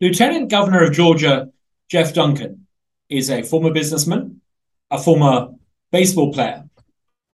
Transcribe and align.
Lieutenant 0.00 0.48
Governor 0.48 0.84
of 0.84 0.92
Georgia, 0.92 1.50
Jeff 1.90 2.14
Duncan, 2.14 2.66
is 3.08 3.30
a 3.30 3.42
former 3.42 3.72
businessman, 3.72 4.40
a 4.90 4.98
former 4.98 5.48
baseball 5.90 6.32
player, 6.32 6.64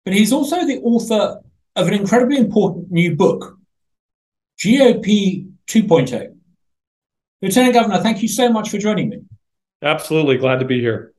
but 0.05 0.15
he's 0.15 0.33
also 0.33 0.67
the 0.67 0.81
author 0.83 1.41
of 1.75 1.89
an 1.89 1.95
incredibly 1.95 2.37
important 2.37 2.91
new 2.91 3.17
book, 3.17 3.59
GOP 4.59 5.49
2.0. 5.67 6.37
Lieutenant 7.41 7.75
Governor, 7.75 7.99
thank 7.99 8.23
you 8.23 8.29
so 8.29 8.53
much 8.53 8.71
for 8.71 8.79
joining 8.79 9.09
me. 9.09 9.23
Absolutely. 9.83 10.37
Glad 10.37 10.61
to 10.61 10.65
be 10.65 10.81
here. 10.81 11.13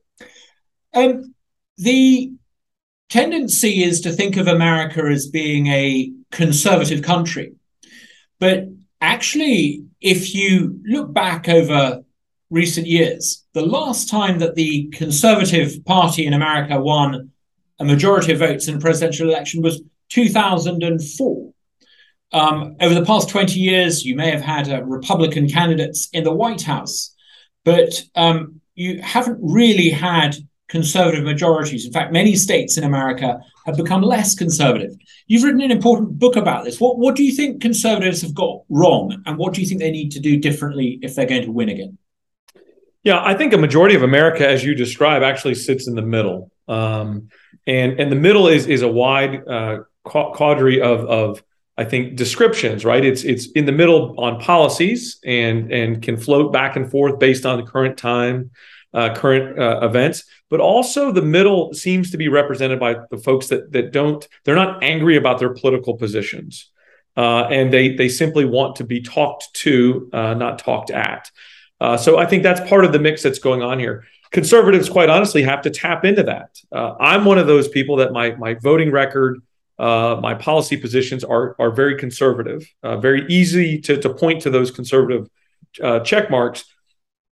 Um, 0.94 1.34
the 1.76 2.32
tendency 3.10 3.82
is 3.82 4.02
to 4.02 4.12
think 4.12 4.36
of 4.36 4.48
America 4.48 5.02
as 5.02 5.26
being 5.26 5.66
a 5.66 6.12
conservative 6.30 7.02
country. 7.02 7.54
But 8.40 8.68
actually, 9.04 9.84
if 10.00 10.34
you 10.34 10.80
look 10.84 11.12
back 11.12 11.48
over 11.48 12.02
recent 12.50 12.86
years, 12.86 13.44
the 13.52 13.64
last 13.64 14.08
time 14.08 14.38
that 14.38 14.54
the 14.54 14.88
Conservative 14.92 15.84
Party 15.84 16.26
in 16.26 16.32
America 16.32 16.80
won 16.80 17.30
a 17.78 17.84
majority 17.84 18.32
of 18.32 18.38
votes 18.38 18.68
in 18.68 18.76
a 18.76 18.80
presidential 18.80 19.28
election 19.28 19.62
was 19.62 19.82
2004. 20.10 21.52
Um, 22.32 22.76
over 22.80 22.94
the 22.94 23.04
past 23.04 23.28
20 23.28 23.60
years, 23.60 24.04
you 24.04 24.16
may 24.16 24.30
have 24.30 24.40
had 24.40 24.68
uh, 24.68 24.82
Republican 24.82 25.48
candidates 25.48 26.08
in 26.12 26.24
the 26.24 26.32
White 26.32 26.62
House, 26.62 27.14
but 27.64 28.02
um, 28.14 28.60
you 28.74 29.00
haven't 29.02 29.38
really 29.40 29.90
had 29.90 30.36
conservative 30.74 31.22
majorities. 31.22 31.86
In 31.86 31.92
fact, 31.92 32.12
many 32.12 32.34
states 32.34 32.76
in 32.76 32.82
America 32.82 33.40
have 33.64 33.76
become 33.76 34.02
less 34.02 34.34
conservative. 34.34 34.92
You've 35.28 35.44
written 35.44 35.60
an 35.60 35.70
important 35.70 36.18
book 36.18 36.34
about 36.34 36.64
this. 36.64 36.80
What, 36.80 36.98
what 36.98 37.14
do 37.14 37.22
you 37.22 37.30
think 37.30 37.62
conservatives 37.62 38.22
have 38.22 38.34
got 38.34 38.62
wrong, 38.68 39.22
and 39.24 39.38
what 39.38 39.54
do 39.54 39.60
you 39.60 39.68
think 39.68 39.80
they 39.80 39.92
need 39.92 40.10
to 40.10 40.20
do 40.20 40.36
differently 40.36 40.98
if 41.00 41.14
they're 41.14 41.26
going 41.26 41.42
to 41.42 41.52
win 41.52 41.68
again? 41.68 41.96
Yeah, 43.04 43.22
I 43.22 43.34
think 43.34 43.52
a 43.52 43.58
majority 43.58 43.94
of 43.94 44.02
America, 44.02 44.48
as 44.48 44.64
you 44.64 44.74
describe, 44.74 45.22
actually 45.22 45.54
sits 45.54 45.86
in 45.86 45.94
the 45.94 46.02
middle, 46.16 46.50
um, 46.66 47.28
and 47.68 48.00
and 48.00 48.10
the 48.10 48.20
middle 48.26 48.48
is 48.48 48.66
is 48.66 48.82
a 48.82 48.88
wide 48.88 49.46
uh, 49.46 49.78
quadri 50.02 50.82
of 50.82 51.04
of 51.20 51.44
I 51.78 51.84
think 51.84 52.16
descriptions. 52.16 52.84
Right, 52.84 53.04
it's 53.04 53.22
it's 53.22 53.46
in 53.52 53.64
the 53.64 53.76
middle 53.80 54.18
on 54.18 54.40
policies 54.40 55.20
and 55.24 55.72
and 55.72 56.02
can 56.02 56.16
float 56.16 56.52
back 56.52 56.74
and 56.74 56.90
forth 56.90 57.20
based 57.20 57.46
on 57.46 57.60
the 57.60 57.66
current 57.70 57.96
time 57.96 58.50
uh, 58.94 59.12
current 59.14 59.58
uh, 59.58 59.80
events, 59.82 60.24
but 60.48 60.60
also 60.60 61.10
the 61.10 61.22
middle 61.22 61.74
seems 61.74 62.12
to 62.12 62.16
be 62.16 62.28
represented 62.28 62.78
by 62.78 62.96
the 63.10 63.18
folks 63.18 63.48
that 63.48 63.72
that 63.72 63.92
don't 63.92 64.26
they're 64.44 64.54
not 64.54 64.82
angry 64.82 65.16
about 65.16 65.40
their 65.40 65.52
political 65.52 65.94
positions, 65.94 66.70
uh, 67.16 67.46
and 67.50 67.72
they 67.72 67.94
they 67.96 68.08
simply 68.08 68.44
want 68.44 68.76
to 68.76 68.84
be 68.84 69.00
talked 69.00 69.52
to, 69.54 70.08
uh, 70.12 70.34
not 70.34 70.60
talked 70.60 70.90
at. 70.90 71.30
Uh, 71.80 71.96
so 71.96 72.18
I 72.18 72.24
think 72.24 72.44
that's 72.44 72.66
part 72.68 72.84
of 72.84 72.92
the 72.92 73.00
mix 73.00 73.22
that's 73.22 73.40
going 73.40 73.62
on 73.62 73.80
here. 73.80 74.04
Conservatives, 74.30 74.88
quite 74.88 75.10
honestly, 75.10 75.42
have 75.42 75.62
to 75.62 75.70
tap 75.70 76.04
into 76.04 76.22
that. 76.22 76.56
Uh, 76.72 76.94
I'm 77.00 77.24
one 77.24 77.38
of 77.38 77.48
those 77.48 77.68
people 77.68 77.96
that 77.96 78.12
my 78.12 78.36
my 78.36 78.54
voting 78.54 78.92
record. 78.92 79.42
my 79.76 80.34
policy 80.34 80.76
positions 80.76 81.24
are 81.24 81.56
are 81.58 81.72
very 81.72 81.98
conservative, 81.98 82.64
very 82.82 83.26
easy 83.28 83.80
to, 83.80 84.00
to 84.00 84.14
point 84.14 84.42
to 84.42 84.50
those 84.50 84.70
conservative 84.70 85.28
check 86.04 86.30
marks. 86.30 86.64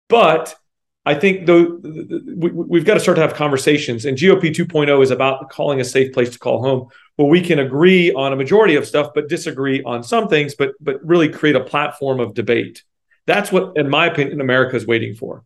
But 0.08 0.56
I 1.04 1.14
think 1.14 1.46
though 1.46 1.80
we, 2.36 2.78
have 2.78 2.86
got 2.86 2.94
to 2.94 3.00
start 3.00 3.16
to 3.16 3.22
have 3.22 3.34
conversations, 3.34 4.04
and 4.04 4.16
GOP 4.16 4.54
2.0 4.54 5.02
is 5.02 5.10
about 5.10 5.50
calling 5.50 5.80
a 5.80 5.84
safe 5.84 6.12
place 6.12 6.30
to 6.30 6.38
call 6.38 6.62
home, 6.62 6.88
where 7.16 7.28
we 7.28 7.40
can 7.40 7.58
agree 7.58 8.12
on 8.12 8.32
a 8.32 8.36
majority 8.36 8.76
of 8.76 8.86
stuff, 8.86 9.10
but 9.14 9.28
disagree 9.28 9.82
on 9.82 10.04
some 10.04 10.28
things, 10.28 10.54
but 10.54 10.74
but 10.80 11.04
really 11.04 11.28
create 11.28 11.56
a 11.56 11.64
platform 11.64 12.20
of 12.20 12.34
debate. 12.34 12.84
That's 13.26 13.50
what, 13.50 13.72
in 13.76 13.88
my 13.88 14.06
opinion, 14.06 14.40
America 14.40 14.76
is 14.76 14.86
waiting 14.86 15.14
for. 15.14 15.44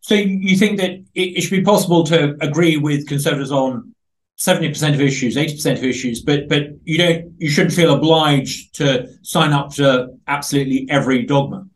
So 0.00 0.14
you 0.14 0.56
think 0.56 0.78
that 0.80 1.02
it, 1.14 1.40
should 1.40 1.50
be 1.50 1.62
possible 1.62 2.04
to 2.04 2.36
agree 2.42 2.76
with 2.76 3.06
conservatives 3.06 3.50
on 3.50 3.94
70% 4.38 4.92
of 4.92 5.00
issues, 5.00 5.36
80% 5.36 5.78
of 5.78 5.84
issues, 5.84 6.20
but 6.20 6.46
but 6.46 6.64
you 6.84 6.98
don't 6.98 7.32
you 7.38 7.48
shouldn't 7.48 7.74
feel 7.74 7.94
obliged 7.94 8.74
to 8.74 9.08
sign 9.22 9.54
up 9.54 9.70
to 9.76 10.08
absolutely 10.26 10.86
every 10.90 11.24
dogma. 11.24 11.66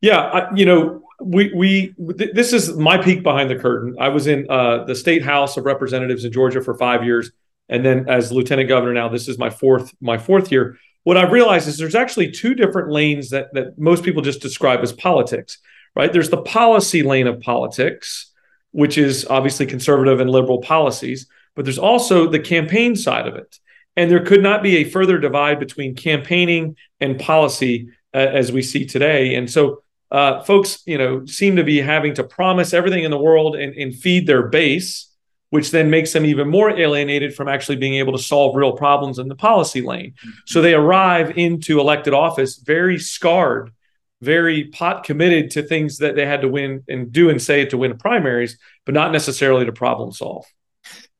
Yeah, 0.00 0.20
I, 0.20 0.54
you 0.54 0.64
know, 0.64 1.03
we 1.20 1.52
we 1.54 1.94
this 1.98 2.52
is 2.52 2.76
my 2.76 2.98
peek 2.98 3.22
behind 3.22 3.50
the 3.50 3.56
curtain. 3.56 3.96
I 4.00 4.08
was 4.08 4.26
in 4.26 4.46
uh, 4.50 4.84
the 4.84 4.94
state 4.94 5.22
house 5.22 5.56
of 5.56 5.64
representatives 5.64 6.24
in 6.24 6.32
Georgia 6.32 6.62
for 6.62 6.76
five 6.76 7.04
years, 7.04 7.30
and 7.68 7.84
then 7.84 8.08
as 8.08 8.32
lieutenant 8.32 8.68
governor 8.68 8.92
now, 8.92 9.08
this 9.08 9.28
is 9.28 9.38
my 9.38 9.50
fourth 9.50 9.94
my 10.00 10.18
fourth 10.18 10.50
year. 10.50 10.78
What 11.04 11.16
I've 11.16 11.32
realized 11.32 11.68
is 11.68 11.76
there's 11.76 11.94
actually 11.94 12.30
two 12.30 12.54
different 12.54 12.90
lanes 12.90 13.30
that 13.30 13.52
that 13.52 13.78
most 13.78 14.04
people 14.04 14.22
just 14.22 14.40
describe 14.40 14.80
as 14.80 14.92
politics. 14.92 15.58
Right? 15.96 16.12
There's 16.12 16.30
the 16.30 16.42
policy 16.42 17.04
lane 17.04 17.28
of 17.28 17.40
politics, 17.40 18.32
which 18.72 18.98
is 18.98 19.24
obviously 19.26 19.66
conservative 19.66 20.18
and 20.18 20.28
liberal 20.28 20.60
policies, 20.60 21.28
but 21.54 21.64
there's 21.64 21.78
also 21.78 22.28
the 22.28 22.40
campaign 22.40 22.96
side 22.96 23.28
of 23.28 23.36
it. 23.36 23.60
And 23.96 24.10
there 24.10 24.24
could 24.24 24.42
not 24.42 24.60
be 24.60 24.78
a 24.78 24.84
further 24.90 25.18
divide 25.18 25.60
between 25.60 25.94
campaigning 25.94 26.76
and 27.00 27.20
policy 27.20 27.90
uh, 28.12 28.18
as 28.18 28.50
we 28.50 28.60
see 28.60 28.84
today. 28.84 29.36
And 29.36 29.48
so 29.48 29.83
uh, 30.14 30.40
folks, 30.44 30.80
you 30.86 30.96
know, 30.96 31.26
seem 31.26 31.56
to 31.56 31.64
be 31.64 31.80
having 31.80 32.14
to 32.14 32.22
promise 32.22 32.72
everything 32.72 33.02
in 33.02 33.10
the 33.10 33.18
world 33.18 33.56
and, 33.56 33.74
and 33.74 33.92
feed 33.92 34.28
their 34.28 34.44
base, 34.46 35.10
which 35.50 35.72
then 35.72 35.90
makes 35.90 36.12
them 36.12 36.24
even 36.24 36.48
more 36.48 36.70
alienated 36.70 37.34
from 37.34 37.48
actually 37.48 37.74
being 37.74 37.94
able 37.94 38.12
to 38.12 38.22
solve 38.22 38.54
real 38.54 38.76
problems 38.76 39.18
in 39.18 39.26
the 39.26 39.34
policy 39.34 39.82
lane. 39.82 40.12
Mm-hmm. 40.12 40.30
So 40.46 40.62
they 40.62 40.72
arrive 40.72 41.36
into 41.36 41.80
elected 41.80 42.14
office 42.14 42.58
very 42.58 42.96
scarred, 42.96 43.72
very 44.20 44.66
pot 44.66 45.02
committed 45.02 45.50
to 45.50 45.64
things 45.64 45.98
that 45.98 46.14
they 46.14 46.26
had 46.26 46.42
to 46.42 46.48
win 46.48 46.84
and 46.86 47.10
do 47.10 47.28
and 47.28 47.42
say 47.42 47.64
to 47.64 47.76
win 47.76 47.98
primaries, 47.98 48.56
but 48.84 48.94
not 48.94 49.10
necessarily 49.10 49.66
to 49.66 49.72
problem 49.72 50.12
solve. 50.12 50.46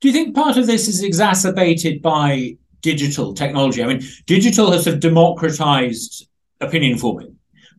Do 0.01 0.07
you 0.07 0.15
think 0.15 0.37
part 0.37 0.57
of 0.57 0.69
this 0.69 0.87
is 0.87 1.03
exacerbated 1.03 2.01
by 2.01 2.59
digital 2.81 3.35
technology? 3.35 3.83
I 3.83 3.89
mean, 3.89 4.03
digital 4.27 4.71
has 4.71 4.85
sort 4.85 4.95
of 4.95 5.01
democratized 5.01 6.29
opinion 6.61 6.97
forming 6.97 7.34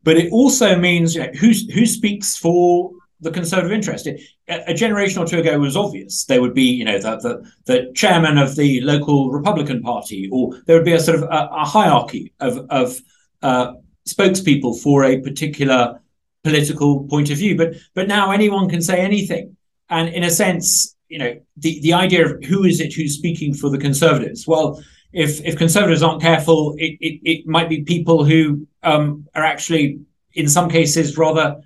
but 0.05 0.15
it 0.15 0.31
also 0.31 0.77
means 0.77 1.15
you 1.15 1.23
know, 1.23 1.31
who 1.39 1.51
who 1.73 1.85
speaks 1.85 2.37
for 2.37 2.91
the 3.19 3.31
conservative 3.31 3.71
interest. 3.71 4.07
It, 4.07 4.21
a 4.47 4.73
generation 4.73 5.21
or 5.21 5.25
two 5.25 5.39
ago 5.39 5.57
was 5.59 5.75
obvious. 5.75 6.25
There 6.25 6.41
would 6.41 6.53
be, 6.53 6.63
you 6.63 6.85
know, 6.85 6.99
the, 6.99 7.17
the, 7.17 7.51
the 7.65 7.93
chairman 7.93 8.37
of 8.37 8.55
the 8.55 8.81
local 8.81 9.31
Republican 9.31 9.81
Party, 9.81 10.29
or 10.31 10.61
there 10.65 10.75
would 10.75 10.85
be 10.85 10.93
a 10.93 10.99
sort 10.99 11.17
of 11.17 11.23
a, 11.23 11.49
a 11.51 11.65
hierarchy 11.65 12.33
of, 12.39 12.65
of 12.69 12.99
uh, 13.41 13.73
spokespeople 14.07 14.79
for 14.81 15.03
a 15.03 15.19
particular 15.21 15.99
political 16.43 17.05
point 17.05 17.31
of 17.31 17.37
view. 17.37 17.57
But 17.57 17.73
but 17.95 18.07
now 18.07 18.31
anyone 18.31 18.69
can 18.69 18.81
say 18.81 18.99
anything, 18.99 19.57
and 19.89 20.09
in 20.09 20.23
a 20.23 20.29
sense, 20.29 20.95
you 21.07 21.17
know, 21.17 21.39
the, 21.57 21.79
the 21.81 21.93
idea 21.93 22.25
of 22.25 22.43
who 22.43 22.63
is 22.63 22.79
it 22.79 22.93
who's 22.93 23.17
speaking 23.17 23.53
for 23.53 23.69
the 23.69 23.79
conservatives? 23.79 24.47
Well, 24.47 24.83
if 25.15 25.39
if 25.45 25.57
conservatives 25.57 26.03
aren't 26.03 26.21
careful, 26.21 26.75
it, 26.77 26.97
it, 26.99 27.19
it 27.23 27.47
might 27.47 27.69
be 27.69 27.83
people 27.83 28.25
who 28.25 28.67
um, 28.83 29.25
are 29.33 29.43
actually, 29.43 30.01
in 30.33 30.49
some 30.49 30.69
cases, 30.69 31.17
rather 31.17 31.61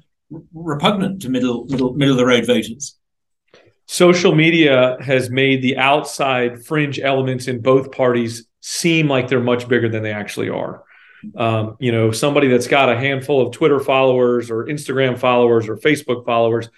repugnant 0.53 1.23
to 1.23 1.29
middle 1.29 1.65
middle 1.65 1.93
middle 1.93 2.13
of 2.13 2.19
the 2.19 2.25
road 2.25 2.45
voters. 2.45 2.95
Social 3.87 4.35
media 4.35 4.97
has 5.01 5.31
made 5.31 5.63
the 5.63 5.77
outside 5.77 6.63
fringe 6.63 6.99
elements 6.99 7.47
in 7.47 7.59
both 7.59 7.91
parties 7.91 8.45
seem 8.61 9.07
like 9.07 9.27
they're 9.27 9.39
much 9.39 9.67
bigger 9.67 9.89
than 9.89 10.03
they 10.03 10.13
actually 10.13 10.49
are. 10.49 10.83
Um, 11.35 11.75
you 11.79 11.91
know, 11.91 12.11
somebody 12.11 12.49
that's 12.49 12.67
got 12.67 12.89
a 12.89 12.95
handful 12.95 13.41
of 13.41 13.51
Twitter 13.51 13.79
followers 13.79 14.51
or 14.51 14.65
Instagram 14.65 15.17
followers 15.17 15.67
or 15.67 15.75
Facebook 15.75 16.23
followers 16.23 16.69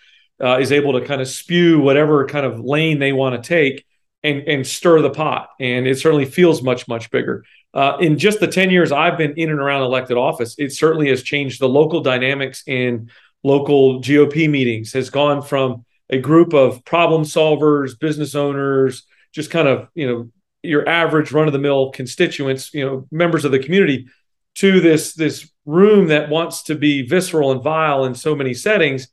uh, 0.42 0.58
is 0.60 0.72
able 0.72 0.94
to 0.94 1.06
kind 1.06 1.20
of 1.20 1.28
spew 1.28 1.82
whatever 1.82 2.26
kind 2.28 2.46
of 2.46 2.62
lane 2.62 2.98
they 2.98 3.12
want 3.12 3.36
to 3.36 3.46
take 3.46 3.86
and 4.24 4.48
and 4.48 4.66
stir 4.66 5.02
the 5.02 5.10
pot. 5.10 5.50
And 5.60 5.88
it 5.88 6.00
certainly 6.00 6.26
feels 6.26 6.62
much 6.62 6.88
much 6.88 7.10
bigger. 7.12 7.44
Uh, 7.74 7.98
in 8.00 8.18
just 8.18 8.40
the 8.40 8.48
ten 8.48 8.70
years 8.70 8.92
I've 8.92 9.18
been 9.18 9.34
in 9.38 9.50
and 9.50 9.60
around 9.60 9.84
elected 9.84 10.18
office, 10.18 10.56
it 10.58 10.72
certainly 10.72 11.10
has 11.10 11.24
changed 11.24 11.60
the 11.60 11.70
local 11.70 12.02
dynamics 12.02 12.64
in 12.68 13.10
local 13.44 14.02
GOP 14.02 14.50
meetings. 14.50 14.94
Has 14.94 15.10
gone 15.10 15.42
from 15.42 15.86
a 16.10 16.20
group 16.20 16.54
of 16.54 16.84
problem 16.86 17.24
solvers, 17.24 17.98
business 17.98 18.36
owners, 18.36 19.04
just 19.32 19.50
kind 19.52 19.68
of 19.68 19.88
you 19.96 20.08
know 20.08 20.32
your 20.64 20.88
average 20.88 21.32
run 21.32 21.48
of 21.48 21.54
the 21.54 21.60
mill 21.60 21.90
constituents, 21.92 22.74
you 22.74 22.86
know, 22.86 23.08
members 23.12 23.46
of 23.46 23.52
the 23.52 23.60
community, 23.60 24.08
to 24.56 24.80
this 24.80 25.14
this 25.14 25.50
room 25.66 26.08
that 26.08 26.30
wants 26.30 26.64
to 26.64 26.76
be 26.76 27.08
visceral 27.08 27.52
and 27.52 27.64
vile 27.64 28.06
in 28.06 28.16
so 28.16 28.36
many 28.36 28.54
settings 28.54 29.08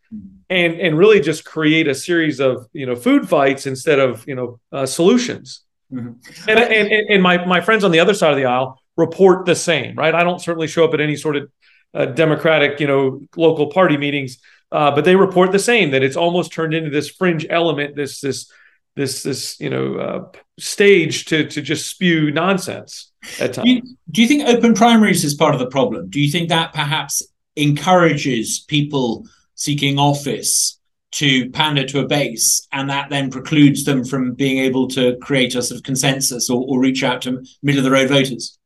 and 0.50 0.74
and 0.80 0.98
really 0.98 1.20
just 1.20 1.44
create 1.44 1.88
a 1.88 1.94
series 1.94 2.40
of 2.40 2.66
you 2.72 2.86
know 2.86 2.96
food 2.96 3.28
fights 3.28 3.66
instead 3.66 3.98
of 3.98 4.26
you 4.26 4.34
know 4.34 4.58
uh, 4.72 4.86
solutions 4.86 5.62
mm-hmm. 5.92 6.12
and, 6.48 6.58
and 6.58 6.90
and 6.90 7.22
my 7.22 7.44
my 7.46 7.60
friends 7.60 7.84
on 7.84 7.90
the 7.90 8.00
other 8.00 8.14
side 8.14 8.30
of 8.30 8.36
the 8.36 8.44
aisle 8.44 8.80
report 8.96 9.46
the 9.46 9.54
same 9.54 9.94
right 9.96 10.14
i 10.14 10.24
don't 10.24 10.40
certainly 10.40 10.66
show 10.66 10.84
up 10.84 10.94
at 10.94 11.00
any 11.00 11.16
sort 11.16 11.36
of 11.36 11.50
uh, 11.94 12.06
democratic 12.06 12.80
you 12.80 12.86
know 12.86 13.20
local 13.36 13.68
party 13.68 13.96
meetings 13.96 14.38
uh, 14.70 14.90
but 14.90 15.04
they 15.04 15.16
report 15.16 15.52
the 15.52 15.58
same 15.58 15.90
that 15.90 16.02
it's 16.02 16.16
almost 16.16 16.52
turned 16.52 16.74
into 16.74 16.90
this 16.90 17.08
fringe 17.10 17.46
element 17.48 17.96
this 17.96 18.20
this 18.20 18.50
this 18.96 19.22
this 19.22 19.58
you 19.60 19.70
know 19.70 19.94
uh, 19.94 20.38
stage 20.58 21.24
to 21.26 21.48
to 21.48 21.62
just 21.62 21.88
spew 21.88 22.30
nonsense 22.30 23.12
at 23.40 23.54
times. 23.54 23.64
Do 23.64 23.70
you, 23.70 23.82
do 24.10 24.22
you 24.22 24.28
think 24.28 24.48
open 24.48 24.74
primaries 24.74 25.24
is 25.24 25.34
part 25.34 25.54
of 25.54 25.60
the 25.60 25.68
problem? 25.68 26.10
Do 26.10 26.20
you 26.20 26.30
think 26.30 26.48
that 26.48 26.72
perhaps 26.74 27.22
encourages 27.56 28.60
people 28.60 29.26
seeking 29.58 29.98
office 29.98 30.78
to 31.10 31.50
pander 31.50 31.84
to 31.84 32.00
a 32.00 32.06
base, 32.06 32.66
and 32.72 32.88
that 32.88 33.10
then 33.10 33.30
precludes 33.30 33.84
them 33.84 34.04
from 34.04 34.34
being 34.34 34.58
able 34.58 34.86
to 34.88 35.16
create 35.16 35.54
a 35.54 35.62
sort 35.62 35.78
of 35.78 35.84
consensus 35.84 36.48
or, 36.48 36.64
or 36.68 36.80
reach 36.80 37.02
out 37.02 37.22
to 37.22 37.44
middle 37.62 37.80
of 37.80 37.84
the 37.84 37.90
road 37.90 38.08
voters. 38.08 38.58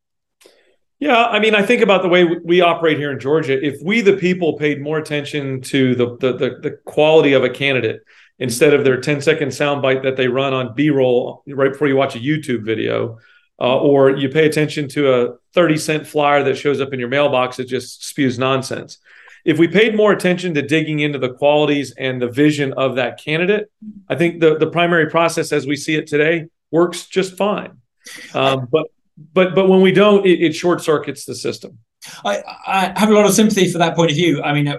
Yeah, 0.98 1.24
I 1.24 1.40
mean, 1.40 1.54
I 1.54 1.62
think 1.62 1.82
about 1.82 2.02
the 2.02 2.08
way 2.08 2.24
we 2.24 2.60
operate 2.60 2.98
here 2.98 3.10
in 3.10 3.18
Georgia. 3.18 3.64
If 3.64 3.80
we, 3.82 4.02
the 4.02 4.16
people, 4.16 4.56
paid 4.58 4.80
more 4.80 4.98
attention 4.98 5.60
to 5.62 5.94
the 5.94 6.16
the, 6.18 6.32
the, 6.32 6.50
the 6.62 6.78
quality 6.84 7.32
of 7.32 7.42
a 7.42 7.50
candidate 7.50 8.02
instead 8.38 8.74
of 8.74 8.84
their 8.84 9.00
10 9.00 9.20
second 9.20 9.48
soundbite 9.48 10.02
that 10.02 10.16
they 10.16 10.28
run 10.28 10.52
on 10.52 10.74
B-roll 10.74 11.42
right 11.46 11.72
before 11.72 11.88
you 11.88 11.96
watch 11.96 12.16
a 12.16 12.18
YouTube 12.18 12.64
video, 12.64 13.18
uh, 13.60 13.78
or 13.78 14.16
you 14.16 14.28
pay 14.28 14.46
attention 14.46 14.88
to 14.88 15.14
a 15.14 15.34
30 15.54 15.76
cent 15.76 16.06
flyer 16.06 16.42
that 16.42 16.56
shows 16.56 16.80
up 16.80 16.92
in 16.92 17.00
your 17.00 17.08
mailbox 17.08 17.56
that 17.56 17.68
just 17.68 18.04
spews 18.04 18.38
nonsense 18.38 18.98
if 19.44 19.58
we 19.58 19.68
paid 19.68 19.96
more 19.96 20.12
attention 20.12 20.54
to 20.54 20.62
digging 20.62 21.00
into 21.00 21.18
the 21.18 21.32
qualities 21.32 21.92
and 21.98 22.20
the 22.20 22.28
vision 22.28 22.72
of 22.74 22.96
that 22.96 23.22
candidate, 23.22 23.70
I 24.08 24.14
think 24.14 24.40
the 24.40 24.56
the 24.56 24.68
primary 24.68 25.10
process 25.10 25.52
as 25.52 25.66
we 25.66 25.76
see 25.76 25.96
it 25.96 26.06
today 26.06 26.46
works 26.70 27.06
just 27.06 27.36
fine. 27.36 27.78
Um, 28.34 28.68
but 28.70 28.86
but 29.32 29.54
but 29.54 29.68
when 29.68 29.80
we 29.80 29.92
don't, 29.92 30.26
it, 30.26 30.42
it 30.42 30.54
short 30.54 30.82
circuits 30.82 31.24
the 31.24 31.34
system. 31.34 31.78
I, 32.24 32.42
I, 32.66 32.98
have 32.98 33.10
a 33.10 33.12
lot 33.12 33.26
of 33.26 33.32
sympathy 33.32 33.70
for 33.70 33.78
that 33.78 33.94
point 33.94 34.10
of 34.10 34.16
view. 34.16 34.42
I 34.42 34.52
mean, 34.52 34.74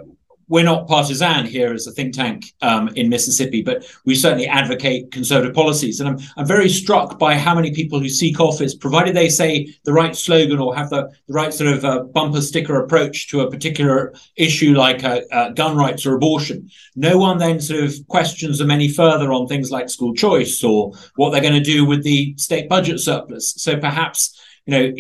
we're 0.54 0.64
not 0.64 0.88
partisan 0.88 1.48
here 1.48 1.74
as 1.74 1.88
a 1.88 1.92
think 1.92 2.14
tank 2.14 2.54
um, 2.62 2.88
in 2.90 3.10
Mississippi, 3.10 3.64
but 3.64 3.84
we 4.06 4.14
certainly 4.14 4.46
advocate 4.46 5.12
conservative 5.12 5.56
policies. 5.56 6.00
And 6.00 6.08
I'm, 6.08 6.20
I'm 6.38 6.46
very 6.46 6.70
struck 6.70 7.18
by 7.18 7.36
how 7.36 7.56
many 7.56 7.72
people 7.72 8.00
who 8.00 8.08
seek 8.08 8.40
office, 8.40 8.76
provided 8.76 9.16
they 9.16 9.30
say 9.30 9.76
the 9.84 9.94
right 9.94 10.16
slogan 10.16 10.60
or 10.60 10.76
have 10.76 10.92
the, 10.92 11.10
the 11.28 11.34
right 11.34 11.52
sort 11.52 11.74
of 11.74 11.84
uh, 11.84 12.04
bumper 12.04 12.40
sticker 12.40 12.84
approach 12.84 13.30
to 13.30 13.42
a 13.42 13.50
particular 13.50 14.14
issue 14.36 14.76
like 14.76 15.04
uh, 15.04 15.22
uh, 15.32 15.50
gun 15.50 15.76
rights 15.76 16.06
or 16.06 16.14
abortion, 16.14 16.70
no 16.96 17.18
one 17.18 17.40
then 17.40 17.60
sort 17.60 17.84
of 17.84 17.92
questions 18.08 18.60
them 18.60 18.70
any 18.70 18.90
further 18.90 19.34
on 19.34 19.48
things 19.48 19.72
like 19.72 19.90
school 19.90 20.14
choice 20.14 20.64
or 20.64 20.92
what 21.16 21.32
they're 21.32 21.42
going 21.42 21.64
to 21.64 21.72
do 21.72 21.84
with 21.84 22.04
the 22.04 22.36
state 22.38 22.70
budget 22.70 23.00
surplus. 23.00 23.56
So 23.58 23.78
perhaps 23.78 24.40
you 24.68 24.72
know 24.78 24.84
it, 24.84 24.96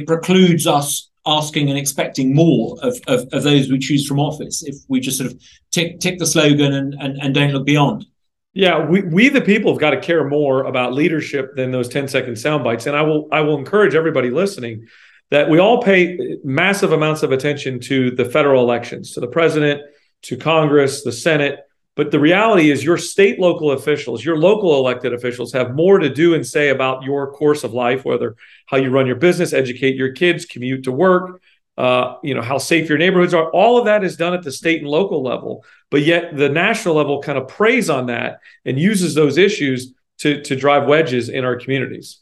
it 0.00 0.06
precludes 0.08 0.66
us 0.66 1.10
asking 1.26 1.68
and 1.68 1.78
expecting 1.78 2.34
more 2.34 2.76
of, 2.82 2.98
of, 3.08 3.28
of, 3.32 3.42
those 3.42 3.70
we 3.70 3.78
choose 3.78 4.06
from 4.06 4.20
office 4.20 4.62
if 4.62 4.76
we 4.88 5.00
just 5.00 5.18
sort 5.18 5.30
of 5.30 5.40
tick 5.72 5.98
tick 6.00 6.18
the 6.18 6.26
slogan 6.26 6.72
and, 6.72 6.94
and, 6.94 7.18
and 7.20 7.34
don't 7.34 7.52
look 7.52 7.66
beyond. 7.66 8.06
Yeah, 8.54 8.86
we, 8.86 9.02
we 9.02 9.28
the 9.28 9.40
people 9.40 9.72
have 9.72 9.80
got 9.80 9.90
to 9.90 10.00
care 10.00 10.26
more 10.26 10.64
about 10.64 10.94
leadership 10.94 11.56
than 11.56 11.72
those 11.72 11.88
10 11.88 12.08
second 12.08 12.36
sound 12.36 12.64
bites. 12.64 12.86
And 12.86 12.96
I 12.96 13.02
will 13.02 13.28
I 13.30 13.40
will 13.40 13.58
encourage 13.58 13.94
everybody 13.94 14.30
listening 14.30 14.86
that 15.30 15.50
we 15.50 15.58
all 15.58 15.82
pay 15.82 16.38
massive 16.44 16.92
amounts 16.92 17.22
of 17.22 17.32
attention 17.32 17.80
to 17.80 18.12
the 18.12 18.24
federal 18.24 18.62
elections, 18.62 19.12
to 19.12 19.20
the 19.20 19.26
president, 19.26 19.82
to 20.22 20.36
Congress, 20.36 21.02
the 21.02 21.12
Senate, 21.12 21.65
but 21.96 22.10
the 22.10 22.20
reality 22.20 22.70
is, 22.70 22.84
your 22.84 22.98
state 22.98 23.40
local 23.40 23.72
officials, 23.72 24.22
your 24.22 24.36
local 24.36 24.76
elected 24.76 25.14
officials 25.14 25.52
have 25.54 25.74
more 25.74 25.98
to 25.98 26.10
do 26.10 26.34
and 26.34 26.46
say 26.46 26.68
about 26.68 27.02
your 27.02 27.32
course 27.32 27.64
of 27.64 27.72
life, 27.72 28.04
whether 28.04 28.36
how 28.66 28.76
you 28.76 28.90
run 28.90 29.06
your 29.06 29.16
business, 29.16 29.54
educate 29.54 29.96
your 29.96 30.12
kids, 30.12 30.44
commute 30.44 30.84
to 30.84 30.92
work, 30.92 31.40
uh, 31.78 32.16
you 32.22 32.34
know, 32.34 32.42
how 32.42 32.58
safe 32.58 32.90
your 32.90 32.98
neighborhoods 32.98 33.32
are. 33.32 33.50
All 33.50 33.78
of 33.78 33.86
that 33.86 34.04
is 34.04 34.16
done 34.16 34.34
at 34.34 34.42
the 34.42 34.52
state 34.52 34.82
and 34.82 34.90
local 34.90 35.22
level. 35.22 35.64
But 35.90 36.02
yet 36.02 36.36
the 36.36 36.50
national 36.50 36.96
level 36.96 37.22
kind 37.22 37.38
of 37.38 37.48
preys 37.48 37.88
on 37.88 38.06
that 38.06 38.40
and 38.66 38.78
uses 38.78 39.14
those 39.14 39.38
issues 39.38 39.94
to, 40.18 40.42
to 40.42 40.54
drive 40.54 40.86
wedges 40.86 41.30
in 41.30 41.44
our 41.46 41.56
communities. 41.56 42.18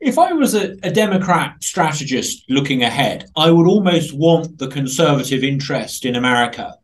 If 0.00 0.18
I 0.18 0.32
was 0.32 0.54
a, 0.54 0.76
a 0.82 0.90
Democrat 0.90 1.62
strategist 1.62 2.44
looking 2.48 2.82
ahead, 2.82 3.30
I 3.36 3.50
would 3.50 3.66
almost 3.66 4.14
want 4.14 4.56
the 4.58 4.68
conservative 4.68 5.42
interest 5.42 6.04
in 6.04 6.16
America 6.16 6.74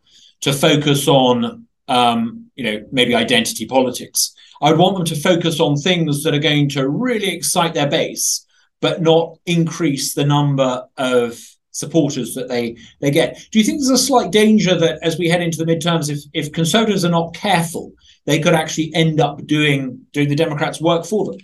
to 0.43 0.53
focus 0.53 1.08
on 1.08 1.67
um, 1.93 2.50
you 2.55 2.65
know, 2.65 2.87
maybe 2.91 3.15
identity 3.15 3.67
politics. 3.67 4.35
I'd 4.62 4.79
want 4.79 4.97
them 4.97 5.05
to 5.06 5.17
focus 5.17 5.61
on 5.61 5.77
things 5.77 6.23
that 6.23 6.35
are 6.35 6.49
going 6.50 6.69
to 6.71 6.89
really 6.89 7.29
excite 7.29 7.75
their 7.75 7.89
base, 7.89 8.47
but 8.81 9.03
not 9.03 9.39
increase 9.44 10.15
the 10.15 10.25
number 10.25 10.85
of 10.97 11.39
supporters 11.73 12.35
that 12.35 12.49
they 12.49 12.77
they 13.00 13.11
get. 13.11 13.47
Do 13.50 13.59
you 13.59 13.65
think 13.65 13.79
there's 13.79 14.00
a 14.00 14.06
slight 14.06 14.31
danger 14.31 14.75
that 14.75 15.00
as 15.03 15.19
we 15.19 15.29
head 15.29 15.43
into 15.43 15.59
the 15.59 15.71
midterms, 15.71 16.09
if 16.09 16.21
if 16.33 16.53
conservatives 16.53 17.05
are 17.05 17.11
not 17.11 17.35
careful, 17.35 17.93
they 18.25 18.39
could 18.39 18.55
actually 18.55 18.91
end 18.94 19.21
up 19.21 19.47
doing 19.47 20.00
doing 20.12 20.29
the 20.31 20.43
Democrats' 20.44 20.81
work 20.81 21.05
for 21.05 21.27
them? 21.27 21.41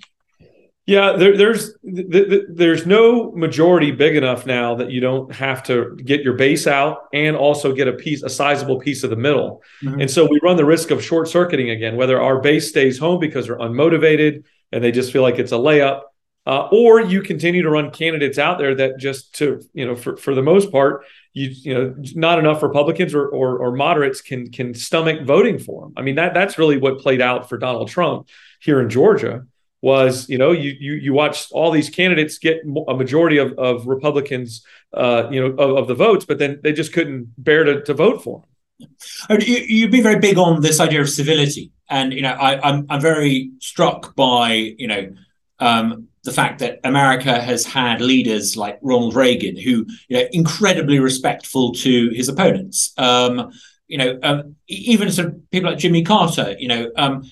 Yeah, 0.88 1.16
there, 1.18 1.36
there's 1.36 1.74
there's 1.82 2.86
no 2.86 3.30
majority 3.32 3.90
big 3.90 4.16
enough 4.16 4.46
now 4.46 4.74
that 4.76 4.90
you 4.90 5.02
don't 5.02 5.30
have 5.34 5.62
to 5.64 5.94
get 6.02 6.22
your 6.22 6.32
base 6.32 6.66
out 6.66 7.08
and 7.12 7.36
also 7.36 7.74
get 7.74 7.88
a 7.88 7.92
piece, 7.92 8.22
a 8.22 8.30
sizable 8.30 8.78
piece 8.78 9.04
of 9.04 9.10
the 9.10 9.16
middle. 9.16 9.62
Mm-hmm. 9.84 10.00
And 10.00 10.10
so 10.10 10.26
we 10.26 10.40
run 10.42 10.56
the 10.56 10.64
risk 10.64 10.90
of 10.90 11.04
short 11.04 11.28
circuiting 11.28 11.68
again, 11.68 11.96
whether 11.96 12.18
our 12.18 12.40
base 12.40 12.70
stays 12.70 12.96
home 12.98 13.20
because 13.20 13.48
they're 13.48 13.58
unmotivated 13.58 14.44
and 14.72 14.82
they 14.82 14.90
just 14.90 15.12
feel 15.12 15.20
like 15.20 15.38
it's 15.38 15.52
a 15.52 15.56
layup, 15.56 16.04
uh, 16.46 16.68
or 16.72 17.02
you 17.02 17.20
continue 17.20 17.60
to 17.60 17.68
run 17.68 17.90
candidates 17.90 18.38
out 18.38 18.56
there 18.56 18.74
that 18.74 18.98
just 18.98 19.34
to 19.34 19.60
you 19.74 19.84
know 19.84 19.94
for 19.94 20.16
for 20.16 20.34
the 20.34 20.42
most 20.42 20.72
part 20.72 21.04
you 21.34 21.50
you 21.50 21.74
know 21.74 21.94
not 22.14 22.38
enough 22.38 22.62
Republicans 22.62 23.14
or, 23.14 23.28
or 23.28 23.58
or 23.58 23.76
moderates 23.76 24.22
can 24.22 24.50
can 24.50 24.72
stomach 24.72 25.20
voting 25.26 25.58
for 25.58 25.82
them. 25.82 25.92
I 25.98 26.00
mean 26.00 26.14
that 26.14 26.32
that's 26.32 26.56
really 26.56 26.78
what 26.78 26.98
played 26.98 27.20
out 27.20 27.50
for 27.50 27.58
Donald 27.58 27.90
Trump 27.90 28.30
here 28.58 28.80
in 28.80 28.88
Georgia 28.88 29.44
was 29.80 30.28
you 30.28 30.38
know 30.38 30.52
you 30.52 30.74
you 30.78 30.94
you 30.94 31.12
watch 31.12 31.50
all 31.52 31.70
these 31.70 31.90
candidates 31.90 32.38
get 32.38 32.62
a 32.88 32.94
majority 32.94 33.38
of, 33.38 33.52
of 33.58 33.86
Republicans 33.86 34.64
uh, 34.92 35.28
you 35.30 35.40
know 35.40 35.54
of, 35.54 35.76
of, 35.76 35.88
the 35.88 35.94
votes, 35.94 36.24
but 36.24 36.38
then 36.38 36.60
they 36.62 36.72
just 36.72 36.92
couldn't 36.92 37.32
bear 37.38 37.64
to, 37.64 37.82
to 37.82 37.94
vote 37.94 38.22
for 38.22 38.40
them. 38.40 39.40
You, 39.40 39.84
would 39.84 39.92
be 39.92 40.00
very 40.00 40.18
big 40.18 40.38
on 40.38 40.62
this 40.62 40.80
idea 40.80 41.00
of 41.00 41.08
civility, 41.08 41.72
and 41.88 42.12
you 42.12 42.22
know 42.22 42.32
I, 42.32 42.54
am 42.54 42.60
I'm, 42.62 42.86
I'm 42.90 43.00
very 43.00 43.52
struck 43.60 44.16
by 44.16 44.52
you 44.52 44.88
know 44.88 45.12
um, 45.60 46.08
the 46.24 46.32
fact 46.32 46.58
that 46.60 46.80
America 46.84 47.40
has 47.40 47.64
had 47.64 48.00
leaders 48.00 48.56
like 48.56 48.78
Ronald 48.82 49.14
Reagan, 49.14 49.56
who 49.56 49.86
you 50.08 50.16
know 50.16 50.24
incredibly 50.32 50.98
respectful 50.98 51.72
to 51.74 52.10
his 52.10 52.28
opponents. 52.28 52.92
Um, 52.98 53.52
you 53.86 53.96
know, 53.96 54.18
um, 54.22 54.56
even 54.68 55.10
sort 55.10 55.28
of 55.28 55.50
people 55.50 55.70
like 55.70 55.78
Jimmy 55.78 56.02
Carter. 56.02 56.54
You 56.58 56.68
know, 56.68 56.90
um, 56.96 57.30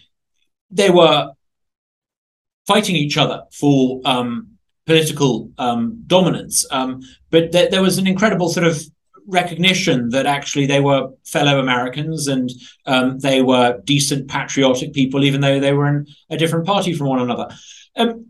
they 0.70 0.90
were 0.90 1.32
fighting 2.66 2.96
each 2.96 3.16
other 3.16 3.42
for 3.52 4.00
um, 4.04 4.56
political 4.86 5.50
um, 5.58 6.02
dominance. 6.06 6.66
Um, 6.70 7.00
but 7.30 7.52
th- 7.52 7.70
there 7.70 7.82
was 7.82 7.98
an 7.98 8.06
incredible 8.06 8.48
sort 8.48 8.66
of 8.66 8.80
recognition 9.26 10.10
that 10.10 10.26
actually 10.26 10.66
they 10.66 10.80
were 10.80 11.10
fellow 11.24 11.58
Americans 11.58 12.28
and 12.28 12.50
um, 12.86 13.18
they 13.18 13.42
were 13.42 13.80
decent, 13.84 14.28
patriotic 14.28 14.92
people, 14.92 15.24
even 15.24 15.40
though 15.40 15.58
they 15.58 15.72
were 15.72 15.88
in 15.88 16.06
a 16.30 16.36
different 16.36 16.66
party 16.66 16.92
from 16.92 17.08
one 17.08 17.20
another. 17.20 17.48
Um, 17.96 18.26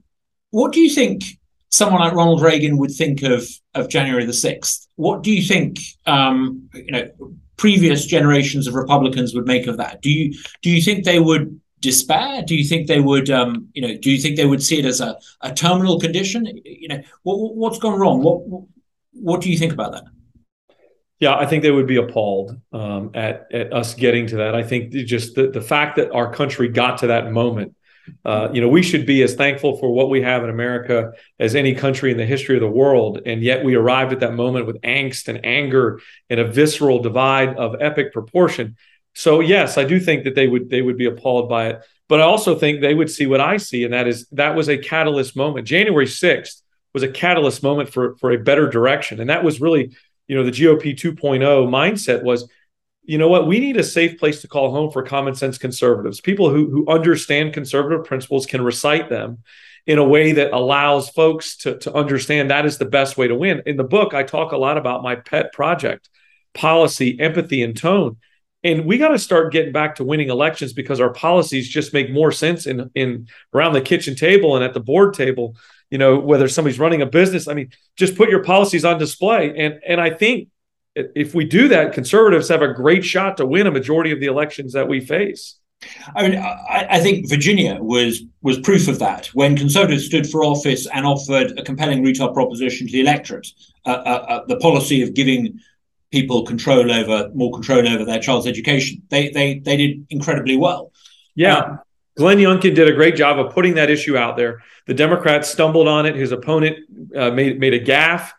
what 0.50 0.73
do 0.73 0.81
you 0.81 0.90
think 0.90 1.25
someone 1.71 2.00
like 2.00 2.14
Ronald 2.14 2.40
Reagan 2.40 2.78
would 2.78 2.93
think 2.93 3.23
of 3.23 3.47
of 3.75 3.88
January 3.88 4.25
the 4.25 4.33
sixth? 4.33 4.88
What 4.97 5.23
do 5.23 5.31
you 5.31 5.43
think? 5.43 5.78
Um, 6.07 6.71
you 6.73 6.93
know, 6.93 7.11
previous 7.57 8.07
generations 8.07 8.66
of 8.66 8.75
Republicans 8.75 9.35
would 9.35 9.47
make 9.47 9.66
of 9.66 9.76
that. 9.76 10.00
Do 10.00 10.11
you 10.11 10.35
do 10.62 10.71
you 10.71 10.81
think 10.81 11.05
they 11.05 11.21
would 11.21 11.61
despair? 11.80 12.42
Do 12.42 12.56
you 12.56 12.64
think 12.64 12.87
they 12.87 13.00
would, 13.00 13.30
um, 13.30 13.68
you 13.75 13.83
know, 13.83 13.97
do 13.97 14.11
you 14.11 14.18
think 14.18 14.37
they 14.37 14.47
would 14.47 14.62
see 14.62 14.78
it 14.78 14.85
as 14.85 15.00
a, 15.00 15.16
a 15.40 15.52
terminal 15.52 16.00
condition? 16.00 16.47
You 16.64 16.88
know, 16.88 17.02
what, 17.23 17.54
what's 17.54 17.78
gone 17.78 17.99
wrong? 17.99 18.23
What, 18.23 18.64
what 19.12 19.40
do 19.40 19.50
you 19.50 19.59
think 19.59 19.73
about 19.73 19.92
that? 19.92 20.04
Yeah, 21.18 21.35
I 21.35 21.47
think 21.47 21.62
they 21.62 21.71
would 21.71 21.87
be 21.87 21.97
appalled 21.97 22.61
um, 22.73 23.11
at 23.14 23.47
at 23.52 23.73
us 23.73 23.95
getting 23.95 24.26
to 24.28 24.37
that. 24.37 24.54
I 24.54 24.62
think 24.62 24.92
just 24.92 25.35
the 25.35 25.49
the 25.49 25.62
fact 25.62 25.97
that 25.97 26.12
our 26.12 26.30
country 26.30 26.68
got 26.68 26.99
to 26.99 27.06
that 27.09 27.33
moment. 27.33 27.75
Uh, 28.25 28.49
you 28.52 28.61
know, 28.61 28.68
we 28.68 28.83
should 28.83 29.04
be 29.04 29.23
as 29.23 29.35
thankful 29.35 29.78
for 29.78 29.92
what 29.92 30.11
we 30.11 30.23
have 30.23 30.45
in 30.45 30.50
America 30.50 31.12
as 31.40 31.56
any 31.56 31.75
country 31.75 32.12
in 32.12 32.16
the 32.16 32.26
history 32.26 32.54
of 32.54 32.61
the 32.61 32.68
world, 32.68 33.21
and 33.26 33.42
yet 33.42 33.64
we 33.64 33.75
arrived 33.75 34.12
at 34.12 34.21
that 34.21 34.35
moment 34.35 34.66
with 34.66 34.80
angst 34.83 35.26
and 35.26 35.45
anger 35.45 36.00
and 36.30 36.38
a 36.38 36.47
visceral 36.47 37.00
divide 37.00 37.56
of 37.56 37.75
epic 37.80 38.12
proportion. 38.12 38.76
So 39.16 39.40
yes, 39.40 39.78
I 39.78 39.85
do 39.85 39.99
think 39.99 40.25
that 40.25 40.35
they 40.35 40.46
would 40.46 40.68
they 40.68 40.82
would 40.82 40.99
be 40.99 41.06
appalled 41.06 41.49
by 41.49 41.68
it, 41.68 41.80
but 42.06 42.20
I 42.20 42.25
also 42.25 42.54
think 42.54 42.82
they 42.82 42.92
would 42.92 43.11
see 43.11 43.25
what 43.25 43.40
I 43.40 43.56
see, 43.56 43.82
and 43.82 43.94
that 43.94 44.06
is 44.06 44.28
that 44.32 44.54
was 44.54 44.68
a 44.68 44.76
catalyst 44.76 45.35
moment. 45.35 45.66
January 45.66 46.06
sixth 46.06 46.62
was 46.92 47.02
a 47.02 47.08
catalyst 47.08 47.62
moment 47.62 47.88
for 47.88 48.14
for 48.16 48.30
a 48.30 48.38
better 48.38 48.68
direction, 48.68 49.18
and 49.18 49.30
that 49.30 49.42
was 49.42 49.58
really 49.58 49.96
you 50.28 50.37
know 50.37 50.44
the 50.44 50.50
GOP 50.50 50.94
2.0 50.94 51.40
mindset 51.66 52.25
was 52.25 52.46
you 53.04 53.16
know 53.16 53.28
what 53.28 53.46
we 53.46 53.58
need 53.58 53.78
a 53.78 53.82
safe 53.82 54.18
place 54.18 54.42
to 54.42 54.49
call 54.49 54.70
home 54.70 54.90
for 54.90 55.02
common 55.02 55.35
sense 55.35 55.56
conservatives. 55.56 56.20
People 56.20 56.50
who 56.50 56.68
who 56.68 56.87
understand 56.87 57.54
conservative 57.54 58.04
principles 58.04 58.44
can 58.44 58.61
recite 58.61 59.08
them 59.08 59.38
in 59.87 59.96
a 59.96 60.04
way 60.04 60.32
that 60.32 60.52
allows 60.52 61.08
folks 61.08 61.56
to 61.56 61.78
to 61.78 61.94
understand 61.94 62.50
that 62.50 62.66
is 62.66 62.76
the 62.76 62.85
best 62.85 63.16
way 63.16 63.28
to 63.28 63.35
win. 63.35 63.62
In 63.64 63.78
the 63.78 63.85
book 63.85 64.12
i 64.12 64.23
talk 64.23 64.52
a 64.52 64.58
lot 64.58 64.76
about 64.76 65.02
my 65.02 65.14
pet 65.14 65.54
project 65.54 66.11
policy 66.52 67.18
empathy 67.18 67.62
and 67.62 67.75
tone 67.75 68.18
and 68.66 68.85
we 68.85 68.99
got 68.99 69.08
to 69.08 69.18
start 69.18 69.52
getting 69.52 69.73
back 69.73 69.94
to 69.96 70.04
winning 70.04 70.28
elections 70.30 70.73
because 70.73 71.00
our 71.00 71.12
policies 71.12 71.68
just 71.68 71.92
make 71.92 72.11
more 72.11 72.32
sense 72.32 72.66
in 72.66 72.90
in 72.94 73.28
around 73.54 73.73
the 73.73 73.80
kitchen 73.80 74.14
table 74.14 74.56
and 74.56 74.64
at 74.64 74.75
the 74.75 74.80
board 74.80 75.14
table 75.14 75.56
you 75.90 75.99
know 75.99 76.18
whether 76.18 76.49
somebody's 76.49 76.78
running 76.78 77.02
a 77.02 77.06
business. 77.06 77.49
I 77.49 77.54
mean 77.54 77.70
just 77.96 78.16
put 78.16 78.28
your 78.28 78.42
policies 78.42 78.85
on 78.85 78.99
display. 78.99 79.56
And 79.56 79.80
and 79.87 80.00
i 80.00 80.11
think 80.11 80.49
if 80.96 81.35
we 81.35 81.44
do 81.44 81.68
that, 81.68 81.92
conservatives 81.92 82.49
have 82.49 82.62
a 82.62 82.73
great 82.73 83.04
shot 83.04 83.37
to 83.37 83.46
win 83.46 83.66
a 83.66 83.70
majority 83.70 84.12
of 84.12 84.20
the 84.20 84.26
elections 84.26 84.73
that 84.73 84.88
we 84.88 85.00
face. 85.00 85.56
I 86.14 86.26
mean, 86.26 86.38
I, 86.38 86.87
I, 86.92 87.00
think 87.00 87.28
Virginia 87.28 87.76
was 87.78 88.23
was 88.40 88.58
proof 88.61 88.88
of 88.88 88.99
that. 89.00 89.26
When 89.35 89.56
conservatives 89.56 90.06
stood 90.06 90.26
for 90.26 90.42
office 90.42 90.87
and 90.87 91.04
offered 91.04 91.58
a 91.58 91.62
compelling 91.62 92.02
retail 92.02 92.32
proposition 92.32 92.87
to 92.87 92.92
the 92.92 93.02
electorate, 93.02 93.46
uh, 93.85 93.90
uh, 93.90 94.26
uh, 94.28 94.46
the 94.46 94.56
policy 94.56 95.02
of 95.02 95.12
giving 95.12 95.61
people 96.16 96.46
control 96.52 96.90
over 96.90 97.30
more 97.35 97.52
control 97.52 97.87
over 97.87 98.04
their 98.04 98.20
child's 98.26 98.46
education. 98.46 99.02
They 99.11 99.28
they 99.30 99.58
they 99.58 99.76
did 99.76 100.06
incredibly 100.08 100.56
well. 100.56 100.92
Yeah. 101.35 101.58
Um, 101.58 101.78
Glenn 102.16 102.38
Youngkin 102.38 102.75
did 102.75 102.88
a 102.88 102.94
great 103.00 103.14
job 103.14 103.38
of 103.38 103.52
putting 103.52 103.75
that 103.75 103.90
issue 103.90 104.16
out 104.16 104.38
there. 104.38 104.62
The 104.87 104.94
Democrats 104.94 105.50
stumbled 105.50 105.87
on 105.87 106.06
it. 106.06 106.16
His 106.16 106.32
opponent 106.32 106.78
uh, 107.14 107.30
made 107.30 107.61
made 107.61 107.75
a 107.75 107.80
gaffe 107.92 108.32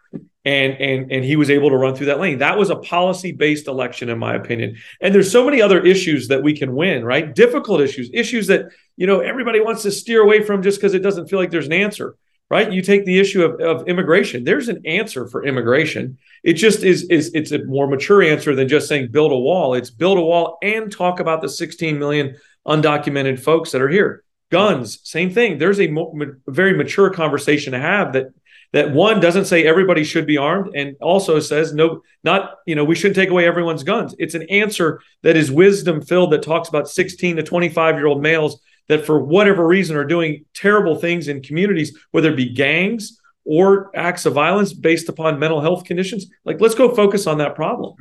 and 0.47 0.73
and 0.79 1.11
and 1.11 1.25
he 1.25 1.35
was 1.35 1.49
able 1.49 1.69
to 1.69 1.77
run 1.77 1.93
through 1.93 2.07
that 2.07 2.19
lane. 2.19 2.39
That 2.39 2.57
was 2.57 2.69
a 2.69 2.77
policy 2.77 3.33
based 3.33 3.67
election, 3.67 4.09
in 4.09 4.17
my 4.17 4.33
opinion. 4.33 4.77
And 5.01 5.13
there's 5.13 5.31
so 5.31 5.43
many 5.45 5.61
other 5.61 5.85
issues 5.85 6.29
that 6.29 6.41
we 6.41 6.57
can 6.57 6.73
win, 6.73 7.03
right? 7.03 7.35
Difficult 7.35 7.81
issues, 7.81 8.09
issues 8.13 8.47
that 8.47 8.69
you 8.95 9.05
know 9.05 9.19
everybody 9.19 9.59
wants 9.59 9.83
to 9.83 9.91
steer 9.91 10.21
away 10.21 10.41
from 10.41 10.63
just 10.63 10.79
because 10.79 10.93
it 10.93 11.03
doesn't 11.03 11.27
feel 11.27 11.37
like 11.37 11.51
there's 11.51 11.67
an 11.67 11.73
answer, 11.73 12.15
right? 12.49 12.71
You 12.71 12.81
take 12.81 13.05
the 13.05 13.19
issue 13.19 13.43
of, 13.43 13.59
of 13.59 13.87
immigration. 13.87 14.43
There's 14.43 14.69
an 14.69 14.81
answer 14.85 15.27
for 15.27 15.45
immigration. 15.45 16.17
It 16.43 16.53
just 16.53 16.83
is 16.83 17.03
is 17.09 17.31
it's 17.33 17.51
a 17.51 17.63
more 17.65 17.87
mature 17.87 18.23
answer 18.23 18.55
than 18.55 18.67
just 18.67 18.87
saying 18.87 19.11
build 19.11 19.31
a 19.31 19.37
wall. 19.37 19.73
It's 19.73 19.89
build 19.89 20.17
a 20.17 20.21
wall 20.21 20.57
and 20.61 20.91
talk 20.91 21.19
about 21.19 21.41
the 21.41 21.49
16 21.49 21.99
million 21.99 22.37
undocumented 22.65 23.39
folks 23.39 23.71
that 23.71 23.81
are 23.81 23.89
here. 23.89 24.23
Guns, 24.49 24.99
same 25.03 25.29
thing. 25.33 25.57
There's 25.57 25.79
a 25.79 25.87
mo- 25.87 26.13
very 26.47 26.73
mature 26.73 27.09
conversation 27.09 27.73
to 27.73 27.79
have 27.79 28.13
that 28.13 28.27
that 28.73 28.91
one 28.91 29.19
doesn't 29.19 29.45
say 29.45 29.65
everybody 29.65 30.03
should 30.03 30.25
be 30.25 30.37
armed 30.37 30.75
and 30.75 30.95
also 31.01 31.39
says 31.39 31.73
no 31.73 32.01
not 32.23 32.55
you 32.65 32.75
know 32.75 32.83
we 32.83 32.95
shouldn't 32.95 33.15
take 33.15 33.29
away 33.29 33.47
everyone's 33.47 33.83
guns 33.83 34.13
it's 34.19 34.35
an 34.35 34.43
answer 34.49 35.01
that 35.23 35.37
is 35.37 35.49
wisdom 35.49 36.01
filled 36.01 36.33
that 36.33 36.43
talks 36.43 36.67
about 36.67 36.89
16 36.89 37.37
to 37.37 37.43
25 37.43 37.95
year 37.95 38.07
old 38.07 38.21
males 38.21 38.59
that 38.87 39.05
for 39.05 39.19
whatever 39.19 39.65
reason 39.65 39.95
are 39.95 40.05
doing 40.05 40.45
terrible 40.53 40.95
things 40.95 41.27
in 41.27 41.41
communities 41.41 41.97
whether 42.11 42.31
it 42.31 42.37
be 42.37 42.53
gangs 42.53 43.19
or 43.45 43.89
acts 43.95 44.25
of 44.25 44.33
violence 44.33 44.73
based 44.73 45.09
upon 45.09 45.39
mental 45.39 45.61
health 45.61 45.83
conditions 45.85 46.27
like 46.45 46.59
let's 46.61 46.75
go 46.75 46.93
focus 46.93 47.27
on 47.27 47.37
that 47.37 47.55
problem 47.55 47.93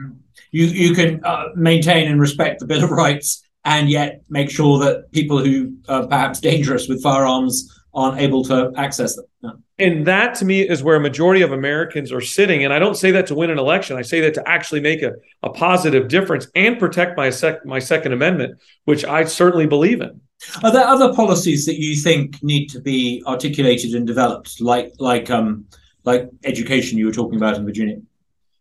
you 0.50 0.66
you 0.66 0.94
can 0.94 1.24
uh, 1.24 1.46
maintain 1.54 2.10
and 2.10 2.20
respect 2.20 2.60
the 2.60 2.66
bill 2.66 2.84
of 2.84 2.90
rights 2.90 3.42
and 3.66 3.90
yet 3.90 4.22
make 4.30 4.48
sure 4.48 4.78
that 4.78 5.10
people 5.12 5.44
who 5.44 5.74
are 5.88 6.06
perhaps 6.06 6.40
dangerous 6.40 6.88
with 6.88 7.02
firearms 7.02 7.68
aren't 7.92 8.20
able 8.20 8.44
to 8.44 8.70
access 8.76 9.16
them. 9.16 9.24
Yeah. 9.42 9.50
And 9.78 10.06
that 10.06 10.34
to 10.36 10.44
me 10.44 10.66
is 10.66 10.82
where 10.82 10.96
a 10.96 11.00
majority 11.00 11.42
of 11.42 11.52
Americans 11.52 12.12
are 12.12 12.20
sitting. 12.20 12.64
And 12.64 12.72
I 12.72 12.78
don't 12.78 12.94
say 12.94 13.10
that 13.10 13.26
to 13.26 13.34
win 13.34 13.50
an 13.50 13.58
election. 13.58 13.96
I 13.96 14.02
say 14.02 14.20
that 14.20 14.34
to 14.34 14.48
actually 14.48 14.80
make 14.80 15.02
a, 15.02 15.12
a 15.42 15.50
positive 15.50 16.08
difference 16.08 16.46
and 16.54 16.78
protect 16.78 17.16
my 17.16 17.30
sec- 17.30 17.66
my 17.66 17.78
Second 17.78 18.12
Amendment, 18.12 18.60
which 18.84 19.04
I 19.04 19.24
certainly 19.24 19.66
believe 19.66 20.00
in. 20.00 20.20
Are 20.62 20.70
there 20.70 20.86
other 20.86 21.14
policies 21.14 21.66
that 21.66 21.78
you 21.80 21.96
think 21.96 22.42
need 22.42 22.68
to 22.68 22.80
be 22.80 23.22
articulated 23.26 23.94
and 23.94 24.06
developed, 24.06 24.60
like 24.60 24.92
like 24.98 25.30
um 25.30 25.66
like 26.04 26.28
education 26.44 26.98
you 26.98 27.06
were 27.06 27.12
talking 27.12 27.36
about 27.36 27.56
in 27.56 27.64
Virginia? 27.64 27.98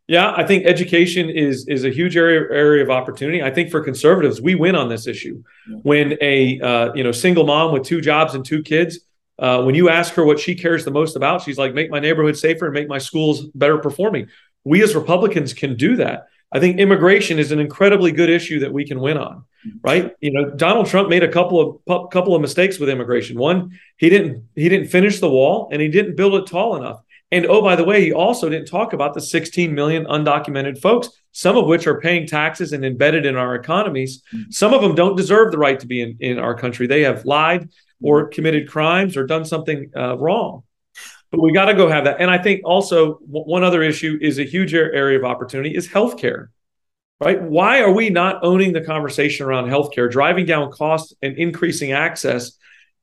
Yeah, 0.08 0.34
I 0.36 0.46
think 0.46 0.66
education 0.66 1.30
is 1.30 1.68
is 1.68 1.84
a 1.84 1.90
huge 1.90 2.16
area 2.16 2.42
area 2.52 2.84
of 2.84 2.90
opportunity. 2.90 3.44
I 3.44 3.52
think 3.52 3.72
for 3.72 3.82
conservatives, 3.82 4.42
we 4.42 4.56
win 4.56 4.76
on 4.76 4.90
this 4.90 5.08
issue. 5.08 5.44
Yeah. 5.70 5.78
When 5.84 6.18
a 6.22 6.60
uh, 6.62 6.94
you 6.94 7.04
know 7.04 7.12
single 7.12 7.46
mom 7.46 7.72
with 7.72 7.84
two 7.84 8.02
jobs 8.02 8.36
and 8.36 8.46
two 8.46 8.62
kids 8.64 9.00
uh, 9.38 9.62
when 9.64 9.76
you 9.76 9.90
ask 9.90 10.14
her 10.14 10.24
what 10.24 10.40
she 10.40 10.56
cares 10.56 10.86
the 10.86 10.92
most 10.92 11.16
about, 11.16 11.42
she's 11.42 11.58
like, 11.58 11.74
make 11.74 11.90
my 11.90 12.00
neighborhood 12.00 12.38
safer 12.38 12.66
and 12.66 12.74
make 12.74 12.88
my 12.88 12.98
schools 12.98 13.46
better 13.48 13.78
performing. 13.78 14.28
We 14.64 14.82
as 14.82 14.96
Republicans 14.96 15.54
can 15.54 15.76
do 15.76 15.98
that. 15.98 16.28
I 16.52 16.60
think 16.60 16.80
immigration 16.80 17.38
is 17.38 17.52
an 17.52 17.60
incredibly 17.60 18.12
good 18.12 18.30
issue 18.30 18.60
that 18.62 18.72
we 18.72 18.86
can 18.86 19.00
win 19.00 19.18
on, 19.18 19.44
right? 19.82 20.14
You 20.22 20.32
know, 20.32 20.50
Donald 20.52 20.88
Trump 20.88 21.10
made 21.10 21.24
a 21.24 21.32
couple 21.32 21.82
of 21.88 22.10
couple 22.12 22.36
of 22.36 22.42
mistakes 22.42 22.80
with 22.80 22.90
immigration. 22.90 23.38
One, 23.38 23.78
he 23.98 24.10
didn't 24.10 24.48
he 24.56 24.70
didn't 24.70 24.88
finish 24.88 25.20
the 25.20 25.30
wall 25.30 25.70
and 25.72 25.82
he 25.82 25.88
didn't 25.88 26.16
build 26.16 26.36
it 26.36 26.48
tall 26.48 26.76
enough. 26.76 27.02
And 27.32 27.46
oh, 27.48 27.62
by 27.62 27.76
the 27.76 27.84
way, 27.84 28.02
he 28.02 28.14
also 28.14 28.50
didn't 28.50 28.68
talk 28.68 28.94
about 28.94 29.14
the 29.14 29.22
16 29.22 29.74
million 29.74 30.06
undocumented 30.06 30.80
folks, 30.80 31.10
some 31.32 31.58
of 31.58 31.66
which 31.66 31.88
are 31.88 32.00
paying 32.00 32.28
taxes 32.28 32.72
and 32.72 32.86
embedded 32.86 33.26
in 33.26 33.36
our 33.36 33.56
economies. 33.56 34.22
Some 34.52 34.74
of 34.74 34.82
them 34.82 34.96
don't 34.96 35.18
deserve 35.18 35.52
the 35.52 35.58
right 35.58 35.80
to 35.80 35.88
be 35.88 36.02
in, 36.02 36.18
in 36.20 36.40
our 36.40 36.56
country. 36.56 36.88
They 36.88 37.02
have 37.02 37.26
lied 37.26 37.70
or 38.02 38.28
committed 38.28 38.70
crimes 38.70 39.18
or 39.18 39.26
done 39.26 39.44
something 39.44 39.92
uh, 39.96 40.18
wrong. 40.18 40.64
But 41.32 41.42
we 41.42 41.52
got 41.52 41.66
to 41.66 41.74
go 41.74 41.90
have 41.90 42.06
that. 42.06 42.22
And 42.22 42.30
I 42.30 42.38
think 42.38 42.62
also 42.64 43.18
w- 43.20 43.46
one 43.46 43.64
other 43.64 43.82
issue 43.82 44.18
is 44.22 44.40
a 44.40 44.44
huge 44.44 44.74
area 44.74 45.18
of 45.18 45.26
opportunity 45.26 45.76
is 45.76 45.88
healthcare. 45.88 46.50
Right? 47.26 47.42
Why 47.42 47.82
are 47.82 47.92
we 47.92 48.12
not 48.12 48.44
owning 48.44 48.72
the 48.72 48.82
conversation 48.82 49.48
around 49.48 49.66
healthcare, 49.68 50.12
driving 50.12 50.46
down 50.46 50.72
costs 50.72 51.12
and 51.24 51.36
increasing 51.38 51.92
access? 51.92 52.52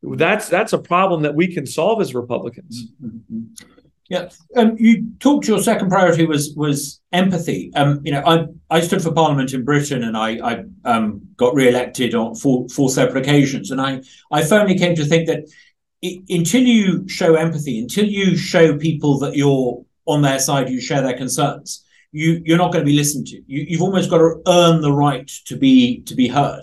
That's 0.01 0.49
that's 0.49 0.73
a 0.73 0.79
problem 0.79 1.23
that 1.23 1.35
we 1.35 1.53
can 1.53 1.67
solve 1.67 2.01
as 2.01 2.15
Republicans. 2.15 2.93
Mm-hmm. 3.05 3.41
Yeah, 4.09 4.29
um, 4.57 4.77
you 4.79 5.13
talked. 5.19 5.49
Your 5.49 5.61
second 5.61 5.89
priority 5.89 6.25
was 6.25 6.55
was 6.57 7.01
empathy. 7.13 7.73
Um, 7.75 8.01
you 8.05 8.13
know, 8.13 8.23
I 8.25 8.47
I 8.71 8.81
stood 8.81 9.03
for 9.03 9.13
Parliament 9.13 9.55
in 9.55 9.65
Britain, 9.65 10.05
and 10.05 10.17
I 10.17 10.39
I 10.39 10.65
um, 10.85 11.23
got 11.37 11.55
re-elected 11.55 12.15
on 12.15 12.37
four 12.37 12.69
four 12.69 12.91
separate 12.91 13.27
occasions, 13.27 13.71
and 13.73 13.81
I 13.81 14.03
I 14.31 14.45
firmly 14.45 14.79
came 14.79 14.95
to 14.97 15.05
think 15.05 15.27
that 15.29 15.49
it, 16.01 16.23
until 16.29 16.63
you 16.63 17.09
show 17.09 17.35
empathy, 17.35 17.79
until 17.81 18.05
you 18.05 18.37
show 18.37 18.77
people 18.77 19.19
that 19.21 19.35
you're 19.35 19.85
on 20.05 20.23
their 20.23 20.39
side, 20.39 20.69
you 20.69 20.81
share 20.81 21.03
their 21.03 21.17
concerns, 21.17 21.85
you 22.13 22.43
you're 22.45 22.59
not 22.59 22.73
going 22.73 22.85
to 22.85 22.91
be 22.91 22.97
listened 22.97 23.27
to. 23.29 23.37
You, 23.47 23.67
you've 23.69 23.83
almost 23.83 24.11
got 24.11 24.19
to 24.19 24.41
earn 24.47 24.81
the 24.81 24.93
right 24.93 25.27
to 25.47 25.57
be 25.57 26.03
to 26.03 26.15
be 26.15 26.29
heard. 26.29 26.63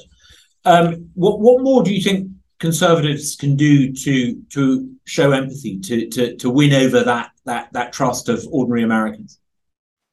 Um, 0.65 1.09
what 1.15 1.39
what 1.39 1.63
more 1.63 1.83
do 1.83 1.93
you 1.93 2.01
think 2.01 2.29
conservatives 2.59 3.35
can 3.35 3.55
do 3.55 3.91
to 3.93 4.41
to 4.49 4.95
show 5.05 5.31
empathy 5.31 5.79
to 5.79 6.07
to 6.09 6.35
to 6.37 6.49
win 6.49 6.73
over 6.73 7.03
that 7.03 7.31
that 7.45 7.73
that 7.73 7.91
trust 7.93 8.29
of 8.29 8.45
ordinary 8.51 8.83
Americans? 8.83 9.39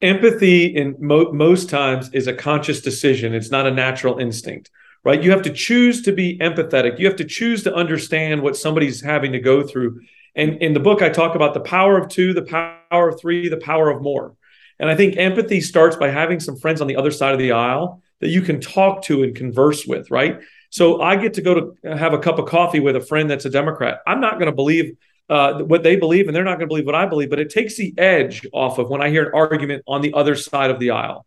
Empathy 0.01 0.65
in 0.75 0.95
mo- 0.99 1.31
most 1.31 1.69
times 1.69 2.09
is 2.13 2.27
a 2.27 2.33
conscious 2.33 2.81
decision. 2.81 3.33
It's 3.33 3.49
not 3.49 3.65
a 3.65 3.71
natural 3.71 4.19
instinct, 4.19 4.69
right? 5.03 5.21
You 5.21 5.31
have 5.31 5.41
to 5.43 5.53
choose 5.53 6.03
to 6.03 6.11
be 6.11 6.37
empathetic. 6.37 6.99
You 6.99 7.07
have 7.07 7.15
to 7.15 7.25
choose 7.25 7.63
to 7.63 7.73
understand 7.73 8.41
what 8.41 8.55
somebody's 8.55 9.01
having 9.01 9.31
to 9.31 9.39
go 9.39 9.65
through. 9.65 10.01
And 10.35 10.61
in 10.61 10.73
the 10.73 10.79
book, 10.79 11.01
I 11.01 11.09
talk 11.09 11.33
about 11.33 11.55
the 11.55 11.61
power 11.61 11.97
of 11.97 12.09
two, 12.09 12.33
the 12.33 12.43
power 12.43 13.09
of 13.09 13.19
three, 13.19 13.49
the 13.49 13.57
power 13.57 13.89
of 13.89 14.03
more. 14.03 14.36
And 14.79 14.89
I 14.89 14.95
think 14.95 15.17
empathy 15.17 15.61
starts 15.61 15.95
by 15.95 16.09
having 16.09 16.39
some 16.39 16.55
friends 16.55 16.81
on 16.81 16.87
the 16.87 16.95
other 16.95 17.11
side 17.11 17.33
of 17.33 17.39
the 17.39 17.51
aisle 17.51 18.01
that 18.19 18.29
you 18.29 18.41
can 18.41 18.59
talk 18.59 19.03
to 19.03 19.23
and 19.23 19.35
converse 19.35 19.85
with, 19.85 20.09
right? 20.11 20.39
So 20.69 21.01
I 21.01 21.15
get 21.15 21.35
to 21.35 21.41
go 21.41 21.53
to 21.83 21.97
have 21.97 22.13
a 22.13 22.19
cup 22.19 22.39
of 22.39 22.47
coffee 22.47 22.79
with 22.79 22.95
a 22.95 23.01
friend 23.01 23.29
that's 23.29 23.45
a 23.45 23.49
Democrat. 23.49 23.99
I'm 24.05 24.19
not 24.19 24.33
going 24.33 24.47
to 24.47 24.55
believe 24.55 24.97
uh, 25.29 25.61
what 25.63 25.83
they 25.83 25.95
believe, 25.95 26.27
and 26.27 26.35
they're 26.35 26.43
not 26.43 26.57
going 26.57 26.61
to 26.61 26.67
believe 26.67 26.85
what 26.85 26.95
I 26.95 27.05
believe, 27.05 27.29
but 27.29 27.39
it 27.39 27.49
takes 27.49 27.75
the 27.75 27.93
edge 27.97 28.45
off 28.53 28.77
of 28.77 28.89
when 28.89 29.01
I 29.01 29.09
hear 29.09 29.25
an 29.25 29.31
argument 29.33 29.83
on 29.87 30.01
the 30.01 30.13
other 30.13 30.35
side 30.35 30.69
of 30.69 30.79
the 30.79 30.91
aisle. 30.91 31.25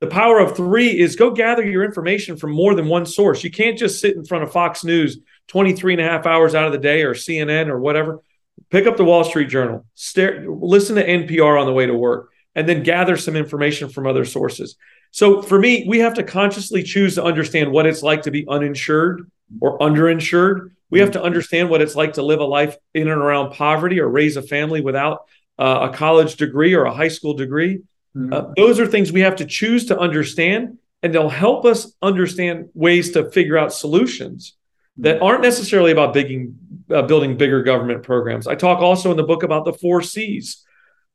The 0.00 0.06
power 0.06 0.38
of 0.38 0.56
three 0.56 0.98
is 0.98 1.16
go 1.16 1.30
gather 1.30 1.64
your 1.64 1.84
information 1.84 2.36
from 2.36 2.52
more 2.52 2.74
than 2.74 2.88
one 2.88 3.06
source. 3.06 3.44
You 3.44 3.50
can't 3.50 3.78
just 3.78 4.00
sit 4.00 4.16
in 4.16 4.24
front 4.24 4.44
of 4.44 4.52
Fox 4.52 4.82
News 4.82 5.18
23 5.48 5.94
and 5.94 6.00
a 6.00 6.04
half 6.04 6.26
hours 6.26 6.54
out 6.54 6.66
of 6.66 6.72
the 6.72 6.78
day 6.78 7.02
or 7.02 7.14
CNN 7.14 7.68
or 7.68 7.78
whatever. 7.78 8.22
Pick 8.70 8.86
up 8.86 8.96
the 8.96 9.04
Wall 9.04 9.24
Street 9.24 9.48
Journal, 9.48 9.84
stare, 9.94 10.48
listen 10.48 10.96
to 10.96 11.06
NPR 11.06 11.60
on 11.60 11.66
the 11.66 11.72
way 11.72 11.86
to 11.86 11.94
work, 11.94 12.29
and 12.60 12.68
then 12.68 12.82
gather 12.82 13.16
some 13.16 13.36
information 13.36 13.88
from 13.88 14.06
other 14.06 14.26
sources. 14.26 14.76
So 15.12 15.40
for 15.40 15.58
me, 15.58 15.86
we 15.88 16.00
have 16.00 16.12
to 16.14 16.22
consciously 16.22 16.82
choose 16.82 17.14
to 17.14 17.24
understand 17.24 17.72
what 17.72 17.86
it's 17.86 18.02
like 18.02 18.22
to 18.24 18.30
be 18.30 18.46
uninsured 18.46 19.30
or 19.62 19.78
underinsured. 19.78 20.72
We 20.90 21.00
have 21.00 21.12
to 21.12 21.22
understand 21.22 21.70
what 21.70 21.80
it's 21.80 21.96
like 21.96 22.12
to 22.14 22.22
live 22.22 22.40
a 22.40 22.44
life 22.44 22.76
in 22.92 23.08
and 23.08 23.18
around 23.18 23.54
poverty 23.54 23.98
or 23.98 24.10
raise 24.10 24.36
a 24.36 24.42
family 24.42 24.82
without 24.82 25.24
uh, 25.58 25.88
a 25.90 25.96
college 25.96 26.36
degree 26.36 26.74
or 26.74 26.84
a 26.84 26.92
high 26.92 27.08
school 27.08 27.32
degree. 27.32 27.80
Mm-hmm. 28.14 28.30
Uh, 28.30 28.52
those 28.58 28.78
are 28.78 28.86
things 28.86 29.10
we 29.10 29.20
have 29.20 29.36
to 29.36 29.46
choose 29.46 29.86
to 29.86 29.98
understand, 29.98 30.76
and 31.02 31.14
they'll 31.14 31.30
help 31.30 31.64
us 31.64 31.94
understand 32.02 32.68
ways 32.74 33.12
to 33.12 33.30
figure 33.30 33.56
out 33.56 33.72
solutions 33.72 34.54
that 34.98 35.22
aren't 35.22 35.40
necessarily 35.40 35.92
about 35.92 36.12
bigging, 36.12 36.58
uh, 36.90 37.00
building 37.00 37.38
bigger 37.38 37.62
government 37.62 38.02
programs. 38.02 38.46
I 38.46 38.54
talk 38.54 38.80
also 38.80 39.10
in 39.10 39.16
the 39.16 39.22
book 39.22 39.44
about 39.44 39.64
the 39.64 39.72
four 39.72 40.02
C's 40.02 40.62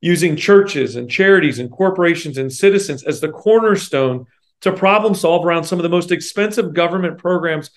using 0.06 0.36
churches 0.36 0.98
and 0.98 1.10
charities 1.10 1.58
and 1.58 1.72
corporations 1.72 2.38
and 2.38 2.54
citizens 2.54 3.02
as 3.02 3.22
the 3.22 3.30
cornerstone 3.30 4.28
to 4.62 4.72
problem 4.72 5.16
solve 5.16 5.44
around 5.44 5.64
some 5.64 5.80
of 5.80 5.84
the 5.84 5.90
most 5.90 6.12
expensive 6.12 6.76
government 6.76 7.18
programs 7.18 7.72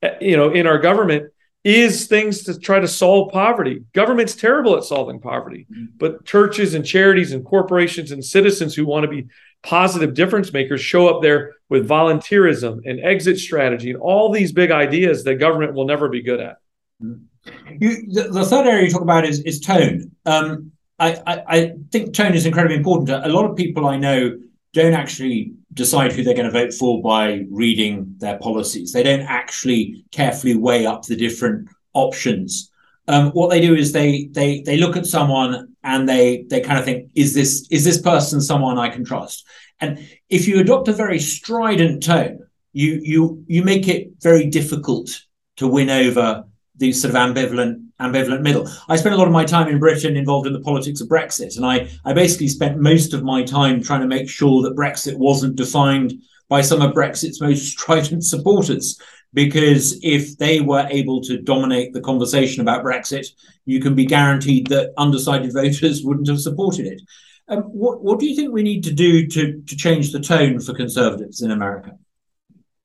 eh, 0.00 0.14
you 0.18 0.34
know 0.34 0.50
in 0.50 0.66
our 0.66 0.78
government 0.78 1.30
is 1.62 2.06
things 2.06 2.44
to 2.44 2.58
try 2.58 2.80
to 2.80 2.88
solve 2.88 3.30
poverty 3.30 3.84
government's 3.92 4.34
terrible 4.34 4.78
at 4.78 4.84
solving 4.84 5.20
poverty 5.20 5.66
mm-hmm. 5.70 5.84
but 5.98 6.24
churches 6.24 6.72
and 6.72 6.86
charities 6.86 7.32
and 7.32 7.44
corporations 7.44 8.12
and 8.12 8.24
citizens 8.24 8.74
who 8.74 8.86
want 8.86 9.04
to 9.04 9.08
be 9.08 9.26
positive 9.62 10.14
difference 10.14 10.54
makers 10.54 10.80
show 10.80 11.06
up 11.06 11.20
there 11.20 11.52
with 11.68 11.86
volunteerism 11.86 12.80
and 12.86 12.98
exit 13.00 13.38
strategy 13.38 13.90
and 13.90 14.00
all 14.00 14.32
these 14.32 14.52
big 14.52 14.70
ideas 14.70 15.22
that 15.24 15.34
government 15.34 15.74
will 15.74 15.86
never 15.86 16.08
be 16.08 16.22
good 16.22 16.40
at 16.40 16.56
mm-hmm. 17.02 17.76
you, 17.78 18.06
the, 18.10 18.30
the, 18.30 18.44
third 18.46 18.66
area 18.66 18.84
you 18.84 18.90
talk 18.90 19.02
about 19.02 19.26
is, 19.26 19.40
is 19.40 19.60
tone 19.60 20.10
um, 20.24 20.72
I, 20.98 21.42
I, 21.48 21.72
think 21.90 22.14
tone 22.14 22.34
is 22.34 22.46
incredibly 22.46 22.76
important. 22.76 23.10
A 23.10 23.28
lot 23.28 23.50
of 23.50 23.56
people 23.56 23.86
I 23.86 23.96
know 23.96 24.38
don't 24.72 24.92
actually 24.92 25.52
decide 25.72 26.12
who 26.12 26.22
they're 26.22 26.34
going 26.34 26.46
to 26.46 26.52
vote 26.52 26.72
for 26.72 27.02
by 27.02 27.44
reading 27.50 28.14
their 28.18 28.38
policies. 28.38 28.92
They 28.92 29.02
don't 29.02 29.22
actually 29.22 30.04
carefully 30.12 30.56
weigh 30.56 30.86
up 30.86 31.02
the 31.02 31.16
different 31.16 31.68
options. 31.94 32.70
Um, 33.06 33.30
what 33.30 33.50
they 33.50 33.60
do 33.60 33.74
is 33.74 33.92
they 33.92 34.28
they 34.32 34.62
they 34.62 34.76
look 34.76 34.96
at 34.96 35.06
someone 35.06 35.74
and 35.82 36.08
they 36.08 36.46
they 36.48 36.60
kind 36.60 36.78
of 36.78 36.84
think, 36.84 37.10
is 37.14 37.34
this 37.34 37.66
is 37.70 37.84
this 37.84 38.00
person 38.00 38.40
someone 38.40 38.78
I 38.78 38.88
can 38.88 39.04
trust? 39.04 39.46
And 39.80 40.06
if 40.30 40.48
you 40.48 40.60
adopt 40.60 40.88
a 40.88 40.92
very 40.92 41.18
strident 41.18 42.02
tone, 42.02 42.46
you 42.72 43.00
you 43.02 43.44
you 43.46 43.62
make 43.62 43.88
it 43.88 44.12
very 44.22 44.46
difficult 44.46 45.10
to 45.56 45.68
win 45.68 45.90
over 45.90 46.44
these 46.76 47.00
sort 47.00 47.14
of 47.14 47.20
ambivalent 47.20 47.83
ambivalent 48.12 48.42
middle. 48.42 48.68
I 48.88 48.96
spent 48.96 49.14
a 49.14 49.18
lot 49.18 49.26
of 49.26 49.32
my 49.32 49.44
time 49.44 49.68
in 49.68 49.78
Britain 49.78 50.16
involved 50.16 50.46
in 50.46 50.52
the 50.52 50.60
politics 50.60 51.00
of 51.00 51.08
Brexit, 51.08 51.56
and 51.56 51.66
I 51.66 51.88
I 52.04 52.12
basically 52.12 52.48
spent 52.48 52.78
most 52.78 53.14
of 53.14 53.22
my 53.22 53.42
time 53.42 53.82
trying 53.82 54.00
to 54.00 54.06
make 54.06 54.28
sure 54.28 54.62
that 54.62 54.76
Brexit 54.76 55.16
wasn't 55.16 55.56
defined 55.56 56.14
by 56.48 56.60
some 56.60 56.82
of 56.82 56.94
Brexit's 56.94 57.40
most 57.40 57.66
strident 57.72 58.24
supporters. 58.24 59.00
Because 59.32 59.98
if 60.04 60.38
they 60.38 60.60
were 60.60 60.86
able 60.90 61.20
to 61.22 61.42
dominate 61.42 61.92
the 61.92 62.00
conversation 62.00 62.60
about 62.60 62.84
Brexit, 62.84 63.26
you 63.64 63.80
can 63.80 63.96
be 63.96 64.06
guaranteed 64.06 64.68
that 64.68 64.92
undecided 64.96 65.52
voters 65.62 66.04
wouldn't 66.04 66.28
have 66.28 66.40
supported 66.40 66.86
it. 66.86 67.02
Um, 67.48 67.62
what, 67.62 68.02
what 68.02 68.20
do 68.20 68.26
you 68.26 68.36
think 68.36 68.52
we 68.52 68.62
need 68.62 68.84
to 68.84 68.92
do 68.92 69.26
to, 69.26 69.60
to 69.60 69.76
change 69.76 70.12
the 70.12 70.20
tone 70.20 70.60
for 70.60 70.72
conservatives 70.72 71.42
in 71.42 71.50
America? 71.50 71.98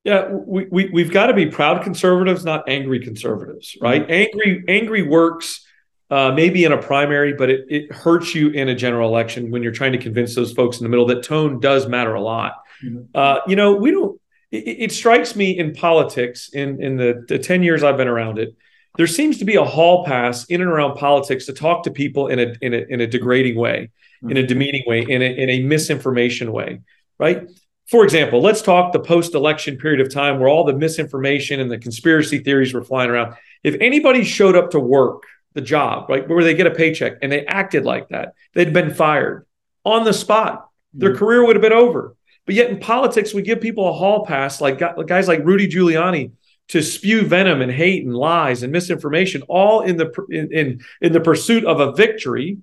Yeah, 0.04 0.28
we, 0.28 0.66
we 0.70 0.88
we've 0.90 1.12
got 1.12 1.26
to 1.26 1.34
be 1.34 1.46
proud 1.46 1.82
conservatives, 1.82 2.44
not 2.44 2.68
angry 2.68 3.00
conservatives, 3.00 3.76
right? 3.82 4.02
Mm-hmm. 4.02 4.12
Angry 4.12 4.64
angry 4.66 5.02
works 5.02 5.66
uh, 6.10 6.32
maybe 6.32 6.64
in 6.64 6.72
a 6.72 6.78
primary, 6.78 7.34
but 7.34 7.50
it, 7.50 7.66
it 7.68 7.92
hurts 7.92 8.34
you 8.34 8.48
in 8.48 8.68
a 8.68 8.74
general 8.74 9.08
election 9.08 9.50
when 9.50 9.62
you're 9.62 9.72
trying 9.72 9.92
to 9.92 9.98
convince 9.98 10.34
those 10.34 10.52
folks 10.52 10.78
in 10.78 10.84
the 10.84 10.88
middle 10.88 11.06
that 11.06 11.22
tone 11.22 11.60
does 11.60 11.86
matter 11.86 12.14
a 12.14 12.20
lot. 12.20 12.54
Mm-hmm. 12.84 13.02
Uh, 13.14 13.38
you 13.46 13.56
know, 13.56 13.74
we 13.74 13.90
don't. 13.90 14.20
It, 14.50 14.82
it, 14.84 14.92
strikes 14.92 15.36
me 15.36 15.56
in 15.56 15.74
politics 15.74 16.50
in 16.52 16.82
in 16.82 16.96
the, 16.96 17.24
the 17.28 17.38
ten 17.38 17.62
years 17.62 17.84
I've 17.84 17.96
been 17.96 18.08
around 18.08 18.38
it, 18.38 18.56
there 18.96 19.06
seems 19.06 19.38
to 19.38 19.44
be 19.44 19.54
a 19.54 19.64
hall 19.64 20.04
pass 20.04 20.44
in 20.46 20.60
and 20.60 20.70
around 20.70 20.96
politics 20.96 21.46
to 21.46 21.52
talk 21.52 21.84
to 21.84 21.90
people 21.90 22.26
in 22.26 22.40
a 22.40 22.54
in 22.60 22.74
a, 22.74 22.78
in 22.88 23.00
a 23.00 23.06
degrading 23.06 23.56
way, 23.56 23.90
mm-hmm. 24.22 24.30
in 24.30 24.36
a 24.38 24.46
demeaning 24.46 24.82
way, 24.86 25.02
in 25.02 25.22
a 25.22 25.26
in 25.26 25.50
a 25.50 25.60
misinformation 25.60 26.50
way, 26.52 26.80
right? 27.18 27.48
For 27.90 28.04
example, 28.04 28.40
let's 28.40 28.62
talk 28.62 28.92
the 28.92 29.00
post 29.00 29.34
election 29.34 29.76
period 29.76 30.00
of 30.00 30.12
time 30.12 30.38
where 30.38 30.48
all 30.48 30.64
the 30.64 30.72
misinformation 30.72 31.58
and 31.60 31.70
the 31.70 31.78
conspiracy 31.78 32.38
theories 32.38 32.72
were 32.72 32.84
flying 32.84 33.10
around. 33.10 33.34
If 33.64 33.76
anybody 33.80 34.24
showed 34.24 34.56
up 34.56 34.70
to 34.70 34.80
work, 34.80 35.24
the 35.54 35.60
job, 35.60 36.08
right, 36.08 36.28
where 36.28 36.44
they 36.44 36.54
get 36.54 36.66
a 36.66 36.70
paycheck 36.70 37.18
and 37.22 37.32
they 37.32 37.44
acted 37.46 37.84
like 37.84 38.08
that, 38.10 38.34
they'd 38.54 38.72
been 38.72 38.94
fired 38.94 39.46
on 39.84 40.04
the 40.04 40.12
spot. 40.12 40.68
Their 40.94 41.10
mm-hmm. 41.10 41.18
career 41.18 41.44
would 41.44 41.56
have 41.56 41.62
been 41.62 41.72
over. 41.72 42.14
But 42.46 42.54
yet 42.54 42.70
in 42.70 42.78
politics, 42.78 43.34
we 43.34 43.42
give 43.42 43.60
people 43.60 43.88
a 43.88 43.92
hall 43.92 44.24
pass, 44.24 44.60
like 44.60 44.78
guys 44.78 45.28
like 45.28 45.44
Rudy 45.44 45.68
Giuliani, 45.68 46.32
to 46.68 46.82
spew 46.82 47.22
venom 47.22 47.62
and 47.62 47.72
hate 47.72 48.04
and 48.04 48.14
lies 48.14 48.62
and 48.62 48.72
misinformation, 48.72 49.42
all 49.48 49.80
in 49.80 49.96
the 49.96 50.12
in, 50.30 50.52
in, 50.52 50.80
in 51.00 51.12
the 51.12 51.20
pursuit 51.20 51.64
of 51.64 51.80
a 51.80 51.92
victory. 51.92 52.58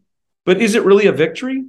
But 0.46 0.62
is 0.62 0.76
it 0.76 0.84
really 0.84 1.08
a 1.08 1.12
victory? 1.12 1.66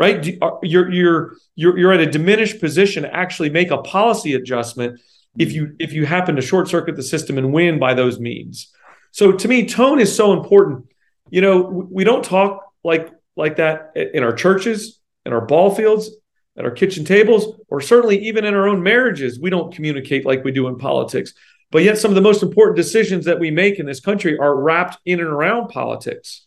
Right? 0.00 0.24
You're 0.62 0.90
you're 0.90 1.32
you're 1.56 1.78
you're 1.78 1.92
at 1.92 2.00
a 2.00 2.10
diminished 2.10 2.58
position 2.58 3.02
to 3.02 3.14
actually 3.14 3.50
make 3.50 3.70
a 3.70 3.76
policy 3.76 4.32
adjustment 4.32 4.98
if 5.38 5.52
you 5.52 5.76
if 5.78 5.92
you 5.92 6.06
happen 6.06 6.36
to 6.36 6.42
short 6.42 6.68
circuit 6.68 6.96
the 6.96 7.02
system 7.02 7.36
and 7.36 7.52
win 7.52 7.78
by 7.78 7.92
those 7.92 8.18
means. 8.18 8.72
So 9.12 9.30
to 9.32 9.46
me, 9.46 9.66
tone 9.66 10.00
is 10.00 10.16
so 10.16 10.32
important. 10.32 10.86
You 11.28 11.42
know, 11.42 11.60
we 11.90 12.02
don't 12.02 12.24
talk 12.24 12.72
like 12.82 13.10
like 13.36 13.56
that 13.56 13.92
in 13.94 14.22
our 14.22 14.32
churches, 14.32 14.98
in 15.26 15.34
our 15.34 15.42
ball 15.42 15.74
fields, 15.74 16.10
at 16.56 16.64
our 16.64 16.70
kitchen 16.70 17.04
tables, 17.04 17.60
or 17.68 17.82
certainly 17.82 18.26
even 18.26 18.46
in 18.46 18.54
our 18.54 18.68
own 18.68 18.82
marriages. 18.82 19.38
We 19.38 19.50
don't 19.50 19.70
communicate 19.74 20.24
like 20.24 20.42
we 20.44 20.50
do 20.50 20.66
in 20.68 20.78
politics. 20.78 21.34
But 21.70 21.82
yet, 21.84 21.98
some 21.98 22.10
of 22.10 22.14
the 22.14 22.22
most 22.22 22.42
important 22.42 22.76
decisions 22.76 23.26
that 23.26 23.38
we 23.38 23.50
make 23.50 23.78
in 23.78 23.84
this 23.84 24.00
country 24.00 24.38
are 24.38 24.56
wrapped 24.56 24.96
in 25.04 25.20
and 25.20 25.28
around 25.28 25.68
politics. 25.68 26.46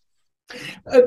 Uh, 0.91 1.01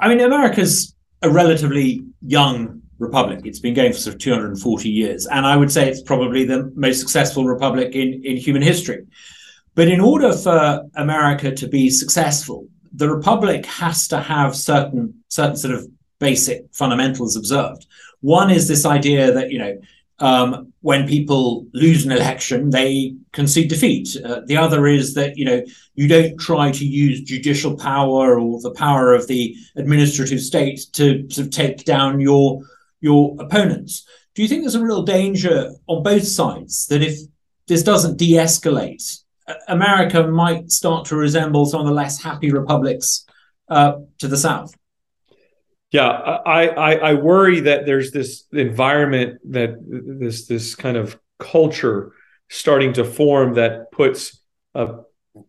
I 0.00 0.08
mean, 0.08 0.20
America's 0.20 0.95
a 1.22 1.30
relatively 1.30 2.04
young 2.22 2.82
republic. 2.98 3.40
It's 3.44 3.58
been 3.58 3.74
going 3.74 3.92
for 3.92 3.98
sort 3.98 4.14
of 4.14 4.20
240 4.20 4.88
years. 4.88 5.26
And 5.26 5.46
I 5.46 5.56
would 5.56 5.70
say 5.70 5.88
it's 5.88 6.02
probably 6.02 6.44
the 6.44 6.72
most 6.74 7.00
successful 7.00 7.44
republic 7.44 7.94
in, 7.94 8.22
in 8.24 8.36
human 8.36 8.62
history. 8.62 9.06
But 9.74 9.88
in 9.88 10.00
order 10.00 10.32
for 10.32 10.84
America 10.94 11.52
to 11.52 11.68
be 11.68 11.90
successful, 11.90 12.68
the 12.94 13.10
republic 13.10 13.66
has 13.66 14.08
to 14.08 14.20
have 14.20 14.56
certain 14.56 15.22
certain 15.28 15.56
sort 15.56 15.74
of 15.74 15.86
basic 16.18 16.64
fundamentals 16.72 17.36
observed. 17.36 17.86
One 18.20 18.50
is 18.50 18.68
this 18.68 18.86
idea 18.86 19.32
that, 19.32 19.50
you 19.50 19.58
know, 19.58 19.78
um, 20.18 20.72
when 20.80 21.06
people 21.06 21.66
lose 21.74 22.06
an 22.06 22.12
election, 22.12 22.70
they 22.70 23.14
concede 23.32 23.68
defeat. 23.68 24.16
Uh, 24.24 24.40
the 24.46 24.56
other 24.56 24.86
is 24.86 25.14
that 25.14 25.36
you 25.36 25.44
know 25.44 25.62
you 25.94 26.08
don't 26.08 26.38
try 26.38 26.70
to 26.70 26.84
use 26.86 27.20
judicial 27.20 27.76
power 27.76 28.40
or 28.40 28.60
the 28.60 28.70
power 28.72 29.14
of 29.14 29.26
the 29.26 29.54
administrative 29.76 30.40
state 30.40 30.80
to 30.92 31.28
sort 31.30 31.46
of 31.46 31.52
take 31.52 31.84
down 31.84 32.20
your 32.20 32.62
your 33.00 33.36
opponents. 33.40 34.06
Do 34.34 34.42
you 34.42 34.48
think 34.48 34.62
there's 34.62 34.74
a 34.74 34.84
real 34.84 35.02
danger 35.02 35.70
on 35.86 36.02
both 36.02 36.26
sides 36.26 36.86
that 36.88 37.02
if 37.02 37.18
this 37.68 37.82
doesn't 37.82 38.18
de-escalate, 38.18 39.22
America 39.68 40.26
might 40.26 40.70
start 40.70 41.06
to 41.06 41.16
resemble 41.16 41.66
some 41.66 41.80
of 41.80 41.86
the 41.86 41.92
less 41.92 42.22
happy 42.22 42.50
republics 42.50 43.24
uh, 43.68 43.94
to 44.18 44.28
the 44.28 44.36
south? 44.36 44.74
Yeah, 45.92 46.08
I, 46.08 46.68
I, 46.68 46.94
I 46.94 47.14
worry 47.14 47.60
that 47.60 47.86
there's 47.86 48.10
this 48.10 48.44
environment 48.52 49.40
that 49.52 49.76
this 49.86 50.46
this 50.46 50.74
kind 50.74 50.96
of 50.96 51.18
culture 51.38 52.12
starting 52.48 52.92
to 52.94 53.04
form 53.04 53.54
that 53.54 53.92
puts 53.92 54.40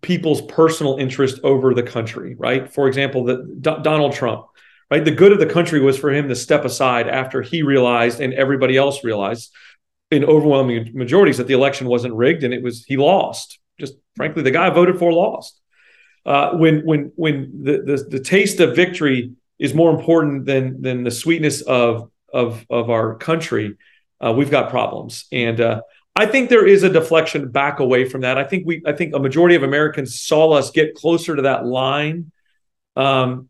people's 0.02 0.42
personal 0.42 0.98
interest 0.98 1.40
over 1.44 1.74
the 1.74 1.84
country. 1.84 2.36
Right. 2.38 2.72
For 2.72 2.88
example, 2.88 3.24
the 3.24 3.58
D- 3.60 3.82
Donald 3.82 4.14
Trump. 4.14 4.46
Right. 4.90 5.04
The 5.04 5.12
good 5.12 5.34
of 5.34 5.40
the 5.40 5.46
country 5.48 5.82
was 5.82 5.98
for 5.98 6.14
him 6.14 6.30
to 6.30 6.36
step 6.36 6.64
aside 6.64 7.10
after 7.10 7.42
he 7.42 7.62
realized 7.62 8.22
and 8.22 8.34
everybody 8.34 8.78
else 8.78 9.04
realized 9.04 9.54
in 10.12 10.24
overwhelming 10.24 10.92
majorities 10.94 11.38
that 11.38 11.48
the 11.48 11.54
election 11.54 11.88
wasn't 11.88 12.14
rigged 12.14 12.46
and 12.46 12.54
it 12.54 12.64
was 12.64 12.86
he 12.86 12.96
lost. 12.96 13.60
Just 13.80 13.96
frankly, 14.16 14.44
the 14.44 14.52
guy 14.52 14.68
I 14.68 14.70
voted 14.70 14.98
for 14.98 15.12
lost. 15.12 15.60
Uh, 16.26 16.52
when 16.52 16.86
when 16.86 17.12
when 17.16 17.64
the, 17.64 17.82
the 17.82 18.18
the 18.18 18.20
taste 18.20 18.60
of 18.60 18.76
victory 18.76 19.34
is 19.60 19.74
more 19.74 19.92
important 19.98 20.46
than 20.46 20.82
than 20.82 21.04
the 21.04 21.12
sweetness 21.12 21.62
of 21.62 22.12
of 22.34 22.66
of 22.70 22.90
our 22.90 23.16
country, 23.16 23.76
uh, 24.24 24.34
we've 24.36 24.52
got 24.52 24.70
problems. 24.70 25.26
And 25.32 25.60
uh, 25.60 25.82
I 26.16 26.26
think 26.26 26.50
there 26.50 26.66
is 26.66 26.84
a 26.84 26.90
deflection 26.90 27.50
back 27.50 27.80
away 27.80 28.10
from 28.10 28.22
that. 28.22 28.38
I 28.38 28.44
think 28.44 28.66
we 28.66 28.82
I 28.86 28.94
think 28.94 29.14
a 29.14 29.20
majority 29.20 29.56
of 29.56 29.64
Americans 29.64 30.20
saw 30.22 30.52
us 30.52 30.72
get 30.72 30.96
closer 30.96 31.36
to 31.36 31.44
that 31.44 31.66
line 31.66 32.32
um, 32.96 33.50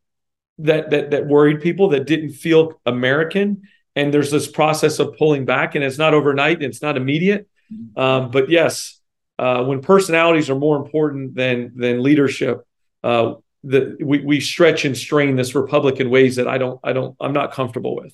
that 0.59 0.89
that 0.91 1.11
that 1.11 1.27
worried 1.27 1.61
people 1.61 1.89
that 1.89 2.05
didn't 2.05 2.31
feel 2.31 2.79
American. 2.85 3.63
And 3.95 4.13
there's 4.13 4.29
this 4.29 4.47
process 4.47 4.99
of 4.99 5.17
pulling 5.17 5.45
back, 5.45 5.73
and 5.73 5.83
it's 5.83 5.97
not 5.97 6.13
overnight, 6.13 6.61
it's 6.61 6.83
not 6.83 6.97
immediate. 6.97 7.47
Um, 7.95 8.31
but 8.31 8.49
yes, 8.49 8.99
uh, 9.39 9.63
when 9.63 9.81
personalities 9.81 10.49
are 10.49 10.55
more 10.55 10.77
important 10.77 11.35
than 11.35 11.73
than 11.75 12.03
leadership, 12.03 12.65
uh, 13.03 13.35
the 13.63 13.97
we, 14.03 14.19
we 14.19 14.39
stretch 14.39 14.85
and 14.85 14.97
strain 14.97 15.35
this 15.35 15.55
republic 15.55 15.99
in 15.99 16.09
ways 16.09 16.35
that 16.35 16.47
I 16.47 16.57
don't 16.57 16.79
I 16.83 16.93
don't 16.93 17.15
I'm 17.19 17.33
not 17.33 17.51
comfortable 17.51 17.95
with. 17.95 18.13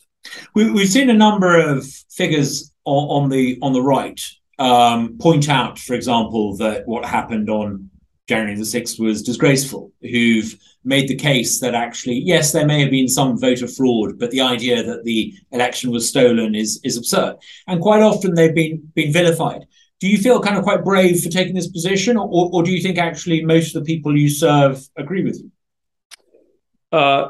We, 0.55 0.71
we've 0.71 0.89
seen 0.89 1.09
a 1.09 1.13
number 1.13 1.59
of 1.59 1.85
figures 2.09 2.71
on, 2.85 3.23
on 3.23 3.29
the 3.29 3.59
on 3.61 3.73
the 3.73 3.81
right 3.81 4.19
um, 4.59 5.17
point 5.17 5.49
out, 5.49 5.79
for 5.79 5.93
example, 5.93 6.55
that 6.57 6.87
what 6.87 7.05
happened 7.05 7.49
on 7.49 7.89
January 8.27 8.55
the 8.55 8.63
6th 8.63 8.99
was 8.99 9.21
disgraceful, 9.21 9.91
who've 10.01 10.55
made 10.85 11.07
the 11.07 11.15
case 11.15 11.59
that 11.59 11.75
actually, 11.75 12.15
yes, 12.15 12.51
there 12.51 12.65
may 12.65 12.81
have 12.81 12.91
been 12.91 13.07
some 13.07 13.37
voter 13.37 13.67
fraud, 13.67 14.17
but 14.17 14.31
the 14.31 14.41
idea 14.41 14.83
that 14.83 15.03
the 15.03 15.33
election 15.51 15.91
was 15.91 16.07
stolen 16.07 16.55
is, 16.55 16.79
is 16.83 16.97
absurd. 16.97 17.35
And 17.67 17.81
quite 17.81 18.01
often 18.01 18.33
they've 18.33 18.55
been, 18.55 18.91
been 18.95 19.11
vilified 19.11 19.65
do 20.03 20.09
you 20.09 20.17
feel 20.17 20.41
kind 20.41 20.57
of 20.57 20.65
quite 20.65 20.83
brave 20.83 21.23
for 21.23 21.29
taking 21.29 21.55
this 21.55 21.69
position, 21.69 22.17
or, 22.17 22.49
or 22.51 22.61
do 22.61 22.73
you 22.73 22.81
think 22.81 22.97
actually 22.97 23.41
most 23.45 23.73
of 23.73 23.85
the 23.85 23.87
people 23.87 24.17
you 24.17 24.27
serve 24.27 24.85
agree 24.97 25.23
with 25.23 25.39
you? 25.39 25.49
Uh, 26.91 27.29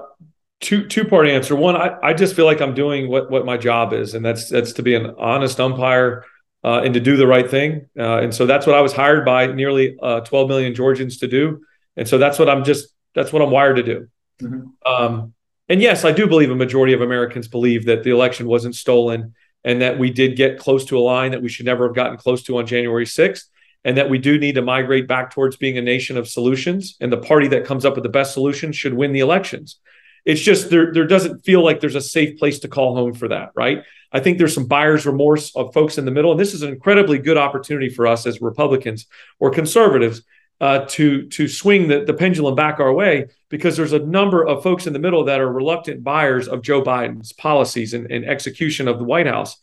two 0.60 0.88
two 0.88 1.06
part 1.06 1.28
answer. 1.28 1.56
One, 1.56 1.76
I, 1.76 2.00
I 2.02 2.14
just 2.16 2.36
feel 2.36 2.46
like 2.46 2.62
I'm 2.62 2.74
doing 2.74 3.12
what 3.12 3.30
what 3.30 3.46
my 3.46 3.58
job 3.58 3.94
is, 3.94 4.16
and 4.16 4.26
that's 4.26 4.50
that's 4.50 4.74
to 4.74 4.82
be 4.82 4.96
an 4.96 5.14
honest 5.20 5.60
umpire 5.60 6.26
uh, 6.64 6.82
and 6.84 6.96
to 6.96 7.00
do 7.00 7.16
the 7.16 7.28
right 7.28 7.48
thing. 7.48 7.90
Uh, 7.96 8.18
and 8.24 8.34
so 8.34 8.48
that's 8.48 8.66
what 8.66 8.76
I 8.76 8.82
was 8.82 8.92
hired 8.92 9.24
by 9.24 9.46
nearly 9.46 9.96
uh, 10.02 10.22
12 10.22 10.48
million 10.48 10.74
Georgians 10.74 11.20
to 11.20 11.28
do. 11.28 11.64
And 11.96 12.08
so 12.08 12.18
that's 12.18 12.40
what 12.40 12.50
I'm 12.50 12.64
just 12.64 12.88
that's 13.14 13.32
what 13.32 13.44
I'm 13.44 13.52
wired 13.52 13.76
to 13.76 13.84
do. 13.84 14.08
Mm-hmm. 14.42 14.92
Um, 14.92 15.36
and 15.70 15.80
yes, 15.80 16.06
I 16.06 16.12
do 16.12 16.26
believe 16.26 16.50
a 16.50 16.56
majority 16.56 16.94
of 16.94 17.02
Americans 17.02 17.48
believe 17.48 17.86
that 17.86 18.04
the 18.04 18.10
election 18.10 18.48
wasn't 18.48 18.74
stolen 18.74 19.36
and 19.64 19.82
that 19.82 19.98
we 19.98 20.10
did 20.10 20.36
get 20.36 20.60
close 20.60 20.86
to 20.86 20.98
a 20.98 21.02
line 21.02 21.32
that 21.32 21.42
we 21.42 21.50
should 21.50 21.66
never 21.66 21.88
have 21.88 21.96
gotten 21.96 22.18
close 22.18 22.44
to 22.44 22.58
on 22.58 22.68
January 22.68 23.06
6th, 23.06 23.46
and 23.84 23.98
that 23.98 24.10
we 24.10 24.18
do 24.18 24.38
need 24.38 24.56
to 24.56 24.62
migrate 24.62 25.08
back 25.08 25.32
towards 25.32 25.58
being 25.58 25.78
a 25.78 25.82
nation 25.82 26.18
of 26.18 26.28
solutions. 26.28 26.96
And 27.02 27.12
the 27.12 27.18
party 27.18 27.48
that 27.50 27.66
comes 27.66 27.86
up 27.86 27.96
with 27.96 28.04
the 28.04 28.10
best 28.10 28.34
solutions 28.34 28.76
should 28.76 28.94
win 28.94 29.12
the 29.12 29.20
elections. 29.20 29.80
It's 30.26 30.42
just 30.42 30.70
there 30.70 30.94
there 30.94 31.08
doesn't 31.08 31.44
feel 31.44 31.64
like 31.64 31.82
there's 31.82 31.96
a 31.96 32.02
safe 32.02 32.40
place 32.40 32.60
to 32.60 32.70
call 32.70 32.96
home 32.96 33.14
for 33.14 33.28
that, 33.28 33.50
right? 33.56 33.84
I 34.12 34.20
think 34.20 34.38
there's 34.38 34.54
some 34.54 34.68
buyer's 34.68 35.06
remorse 35.06 35.54
of 35.56 35.74
folks 35.74 35.98
in 35.98 36.06
the 36.06 36.12
middle, 36.12 36.32
and 36.32 36.40
this 36.40 36.54
is 36.54 36.62
an 36.62 36.70
incredibly 36.70 37.18
good 37.18 37.38
opportunity 37.38 37.90
for 37.90 38.08
us 38.08 38.26
as 38.26 38.42
Republicans 38.42 39.08
or 39.40 39.50
conservatives 39.50 40.22
uh, 40.62 40.86
to 40.88 41.28
to 41.28 41.48
swing 41.48 41.88
the, 41.88 42.06
the 42.06 42.14
pendulum 42.14 42.56
back 42.56 42.80
our 42.80 42.94
way 42.94 43.28
because 43.50 43.76
there's 43.76 43.94
a 43.94 44.00
number 44.00 44.46
of 44.46 44.64
folks 44.64 44.88
in 44.88 44.94
the 44.94 45.00
middle 45.00 45.26
that 45.26 45.42
are 45.42 45.52
reluctant 45.52 46.04
buyers 46.04 46.48
of 46.48 46.62
Joe 46.62 46.82
Biden's 46.82 47.34
policies 47.34 47.94
and, 47.94 48.10
and 48.12 48.26
execution 48.26 48.88
of 48.88 48.98
the 48.98 49.04
White 49.04 49.28
House 49.28 49.58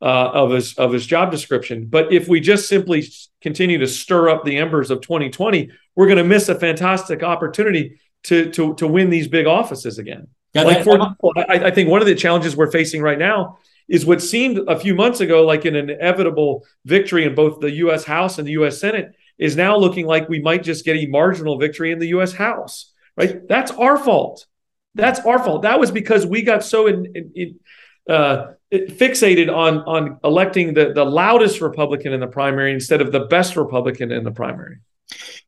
uh, 0.00 0.04
of 0.04 0.50
his 0.50 0.74
of 0.74 0.92
his 0.92 1.06
job 1.06 1.30
description. 1.30 1.86
But 1.86 2.12
if 2.12 2.28
we 2.28 2.40
just 2.40 2.68
simply 2.68 3.06
continue 3.40 3.78
to 3.78 3.86
stir 3.86 4.28
up 4.28 4.44
the 4.44 4.58
embers 4.58 4.90
of 4.90 5.00
2020, 5.00 5.70
we're 5.94 6.06
going 6.06 6.18
to 6.18 6.24
miss 6.24 6.48
a 6.48 6.54
fantastic 6.54 7.22
opportunity 7.22 8.00
to 8.24 8.50
to 8.52 8.74
to 8.74 8.86
win 8.86 9.10
these 9.10 9.28
big 9.28 9.46
offices 9.46 9.98
again. 9.98 10.28
Yeah, 10.54 10.62
like 10.62 10.84
for 10.84 10.96
example, 10.96 11.32
I, 11.36 11.66
I 11.66 11.70
think 11.70 11.90
one 11.90 12.00
of 12.00 12.06
the 12.06 12.14
challenges 12.14 12.56
we're 12.56 12.70
facing 12.70 13.02
right 13.02 13.18
now 13.18 13.58
is 13.88 14.04
what 14.04 14.22
seemed 14.22 14.58
a 14.68 14.78
few 14.78 14.94
months 14.94 15.20
ago 15.20 15.44
like 15.44 15.64
an 15.64 15.76
inevitable 15.76 16.64
victory 16.84 17.24
in 17.24 17.34
both 17.34 17.60
the 17.60 17.70
U.S. 17.72 18.04
House 18.04 18.38
and 18.38 18.46
the 18.46 18.52
U.S. 18.52 18.78
Senate 18.78 19.14
is 19.38 19.56
now 19.56 19.76
looking 19.76 20.06
like 20.06 20.28
we 20.28 20.40
might 20.40 20.62
just 20.62 20.84
get 20.84 20.96
a 20.96 21.06
marginal 21.06 21.58
victory 21.58 21.92
in 21.92 21.98
the 21.98 22.08
U.S. 22.08 22.32
House. 22.32 22.92
Right? 23.16 23.46
That's 23.48 23.70
our 23.72 23.96
fault. 23.96 24.46
That's 24.94 25.20
our 25.20 25.38
fault. 25.38 25.62
That 25.62 25.78
was 25.78 25.90
because 25.90 26.26
we 26.26 26.42
got 26.42 26.64
so 26.64 26.86
in, 26.86 27.06
in, 27.14 27.32
in 27.34 27.60
uh, 28.08 28.52
fixated 28.72 29.54
on 29.54 29.78
on 29.80 30.18
electing 30.24 30.74
the 30.74 30.92
the 30.92 31.04
loudest 31.04 31.60
Republican 31.60 32.12
in 32.12 32.20
the 32.20 32.26
primary 32.26 32.72
instead 32.72 33.00
of 33.00 33.12
the 33.12 33.20
best 33.20 33.56
Republican 33.56 34.12
in 34.12 34.24
the 34.24 34.30
primary. 34.30 34.78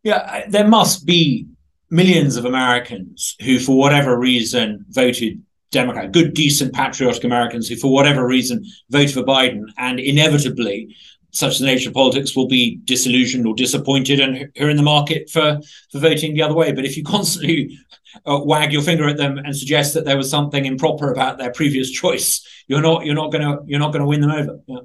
Yeah, 0.03 0.47
there 0.49 0.69
must 0.69 1.07
be 1.07 1.47
millions 1.91 2.37
of 2.37 2.45
Americans 2.45 3.37
who, 3.43 3.59
for 3.59 3.77
whatever 3.77 4.19
reason, 4.19 4.85
voted 4.91 5.43
Democrat, 5.71 6.13
good, 6.13 6.35
decent, 6.35 6.75
patriotic 6.75 7.25
Americans 7.25 7.69
who, 7.69 7.77
for 7.77 7.93
whatever 7.93 8.27
reason, 8.27 8.65
vote 8.91 9.11
for 9.11 9.23
Biden, 9.23 9.65
and 9.77 10.01
inevitably, 10.01 10.97
such 11.39 11.59
the 11.59 11.67
nature 11.67 11.91
of 11.91 11.95
politics 11.95 12.37
will 12.37 12.49
be 12.49 12.81
disillusioned 12.85 13.47
or 13.47 13.55
disappointed 13.55 14.21
and 14.21 14.51
who 14.57 14.67
are 14.67 14.71
in 14.71 14.77
the 14.77 14.83
market 14.83 15.31
for 15.31 15.61
for 15.91 15.99
voting 15.99 16.35
the 16.35 16.43
other 16.43 16.55
way. 16.55 16.73
But 16.73 16.85
if 16.85 16.97
you 16.97 17.05
constantly 17.05 17.79
uh, 18.27 18.41
wag 18.43 18.73
your 18.73 18.83
finger 18.83 19.09
at 19.09 19.17
them 19.17 19.39
and 19.39 19.57
suggest 19.57 19.95
that 19.95 20.05
there 20.05 20.17
was 20.17 20.31
something 20.31 20.65
improper 20.65 21.11
about 21.13 21.39
their 21.39 21.53
previous 21.53 21.91
choice, 21.91 22.47
you're 22.67 22.83
not 22.83 23.05
you're 23.05 23.15
not 23.15 23.33
gonna 23.33 23.59
you're 23.67 23.81
not 23.81 23.93
gonna 23.93 24.07
win 24.07 24.21
them 24.21 24.31
over. 24.31 24.61
Yeah. 24.67 24.81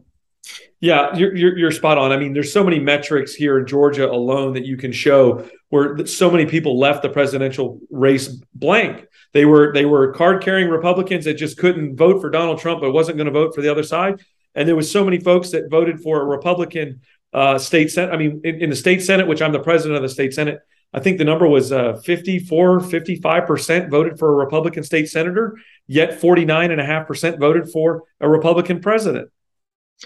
Yeah, 0.82 1.16
you're, 1.16 1.34
you're, 1.34 1.58
you're 1.58 1.72
spot 1.72 1.98
on. 1.98 2.12
I 2.12 2.18
mean, 2.18 2.34
there's 2.34 2.52
so 2.52 2.62
many 2.62 2.78
metrics 2.78 3.34
here 3.34 3.58
in 3.58 3.66
Georgia 3.66 4.12
alone 4.12 4.52
that 4.56 4.66
you 4.66 4.76
can 4.76 4.92
show 4.92 5.48
where 5.70 6.06
so 6.06 6.30
many 6.30 6.46
people 6.46 6.78
left 6.78 7.04
the 7.04 7.10
presidential 7.10 7.80
race 7.90 8.28
blank. 8.54 9.06
They 9.32 9.46
were 9.46 9.72
they 9.74 9.86
were 9.86 10.12
card 10.12 10.44
carrying 10.44 10.70
Republicans 10.70 11.24
that 11.24 11.36
just 11.36 11.58
couldn't 11.58 11.96
vote 11.96 12.20
for 12.20 12.30
Donald 12.30 12.60
Trump, 12.60 12.82
but 12.82 12.92
wasn't 12.92 13.16
going 13.18 13.28
to 13.28 13.32
vote 13.32 13.56
for 13.56 13.62
the 13.62 13.72
other 13.72 13.84
side. 13.84 14.22
And 14.56 14.68
there 14.68 14.76
was 14.76 14.92
so 14.92 15.04
many 15.04 15.20
folks 15.20 15.52
that 15.52 15.70
voted 15.70 16.02
for 16.02 16.22
a 16.22 16.26
Republican 16.26 17.02
uh, 17.34 17.58
state 17.58 17.92
senate. 17.92 18.14
I 18.14 18.18
mean, 18.18 18.42
in, 18.44 18.62
in, 18.62 18.70
the 18.70 18.76
state 18.76 19.02
senate, 19.02 19.28
which 19.28 19.42
I'm 19.42 19.52
the 19.52 19.60
president 19.60 19.98
of 19.98 20.04
the 20.04 20.10
state 20.10 20.34
senate, 20.34 20.60
I 20.94 21.00
think 21.00 21.18
the 21.18 21.26
number 21.26 21.48
was 21.48 21.72
uh, 21.72 21.96
54, 22.04 22.82
55% 22.82 23.90
voted 23.90 24.20
for 24.20 24.30
a 24.30 24.36
Republican 24.36 24.84
state 24.84 25.10
senator, 25.10 25.58
yet 25.88 26.22
49.5% 26.22 27.40
voted 27.40 27.72
for 27.72 28.04
a 28.20 28.30
Republican 28.30 28.80
president. 28.80 29.30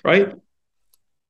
Right? 0.06 0.34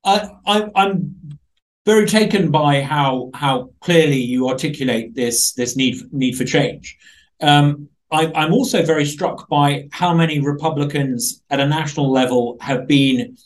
I, 0.04 0.30
I, 0.46 0.70
I'm 0.76 1.40
very 1.86 2.06
taken 2.06 2.52
by 2.52 2.82
how 2.82 3.32
how 3.34 3.70
clearly 3.80 4.20
you 4.20 4.50
articulate 4.50 5.16
this 5.16 5.54
this 5.54 5.76
need 5.76 5.96
need 6.12 6.36
for 6.36 6.44
change. 6.44 6.98
Um, 7.42 7.90
I, 8.12 8.32
I'm 8.34 8.54
also 8.54 8.84
very 8.84 9.06
struck 9.06 9.50
by 9.50 9.90
how 9.92 10.14
many 10.14 10.40
Republicans 10.40 11.42
at 11.50 11.60
a 11.60 11.68
national 11.68 12.12
level 12.12 12.58
have 12.62 12.88
been, 12.88 13.38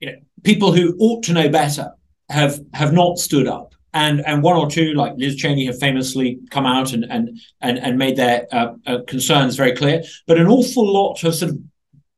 you 0.00 0.10
know, 0.10 0.16
people 0.44 0.72
who 0.72 0.96
ought 0.98 1.24
to 1.24 1.32
know 1.32 1.48
better 1.48 1.92
have 2.30 2.60
have 2.74 2.92
not 2.92 3.18
stood 3.18 3.46
up 3.46 3.74
and 3.94 4.24
and 4.26 4.42
one 4.42 4.56
or 4.56 4.70
two 4.70 4.94
like 4.94 5.14
Liz 5.16 5.36
Cheney 5.36 5.66
have 5.66 5.78
famously 5.78 6.38
come 6.50 6.66
out 6.66 6.92
and 6.92 7.04
and 7.10 7.38
and, 7.60 7.78
and 7.78 7.98
made 7.98 8.16
their 8.16 8.46
uh, 8.52 8.74
uh, 8.86 8.98
concerns 9.06 9.56
very 9.56 9.72
clear, 9.72 10.02
but 10.26 10.38
an 10.38 10.46
awful 10.46 10.90
lot 10.90 11.20
have 11.20 11.34
sort 11.34 11.52
of 11.52 11.58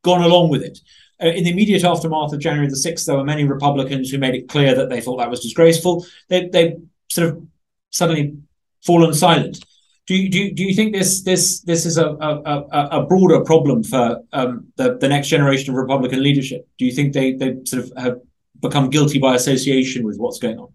gone 0.02 0.22
along 0.22 0.50
with 0.50 0.62
it. 0.62 0.78
Uh, 1.22 1.28
in 1.28 1.44
the 1.44 1.50
immediate 1.50 1.84
aftermath 1.84 2.32
of 2.32 2.40
January 2.40 2.68
the 2.68 2.76
sixth, 2.76 3.06
there 3.06 3.16
were 3.16 3.24
many 3.24 3.44
Republicans 3.44 4.10
who 4.10 4.18
made 4.18 4.34
it 4.34 4.48
clear 4.48 4.74
that 4.74 4.88
they 4.88 5.00
thought 5.00 5.18
that 5.18 5.30
was 5.30 5.40
disgraceful. 5.40 6.04
They 6.28 6.48
they 6.48 6.76
sort 7.08 7.28
of 7.28 7.42
suddenly 7.90 8.36
fallen 8.84 9.14
silent. 9.14 9.64
Do 10.10 10.16
you, 10.16 10.28
do 10.28 10.38
you, 10.40 10.52
do 10.52 10.64
you 10.64 10.74
think 10.74 10.92
this 10.92 11.22
this 11.22 11.60
this 11.60 11.86
is 11.86 11.96
a 11.96 12.08
a, 12.08 12.98
a 12.98 13.06
broader 13.06 13.44
problem 13.44 13.84
for 13.84 14.20
um, 14.32 14.66
the 14.74 14.98
the 14.98 15.06
next 15.06 15.28
generation 15.28 15.72
of 15.72 15.76
Republican 15.76 16.20
leadership? 16.20 16.66
Do 16.78 16.84
you 16.84 16.90
think 16.90 17.12
they 17.12 17.34
they 17.34 17.54
sort 17.64 17.84
of 17.84 17.92
have 17.96 18.16
become 18.60 18.90
guilty 18.90 19.20
by 19.20 19.36
association 19.36 20.04
with 20.04 20.16
what's 20.16 20.40
going 20.40 20.58
on? 20.58 20.72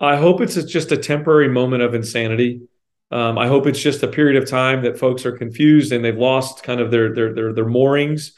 I 0.00 0.14
hope 0.14 0.40
it's 0.40 0.54
just 0.62 0.92
a 0.92 0.96
temporary 0.96 1.48
moment 1.48 1.82
of 1.82 1.94
insanity. 1.94 2.60
Um, 3.10 3.38
I 3.38 3.48
hope 3.48 3.66
it's 3.66 3.82
just 3.82 4.04
a 4.04 4.06
period 4.06 4.40
of 4.40 4.48
time 4.48 4.82
that 4.82 4.96
folks 4.96 5.26
are 5.26 5.32
confused 5.32 5.90
and 5.90 6.04
they've 6.04 6.16
lost 6.16 6.62
kind 6.62 6.80
of 6.80 6.92
their 6.92 7.12
their 7.12 7.34
their, 7.34 7.52
their 7.52 7.66
moorings 7.66 8.34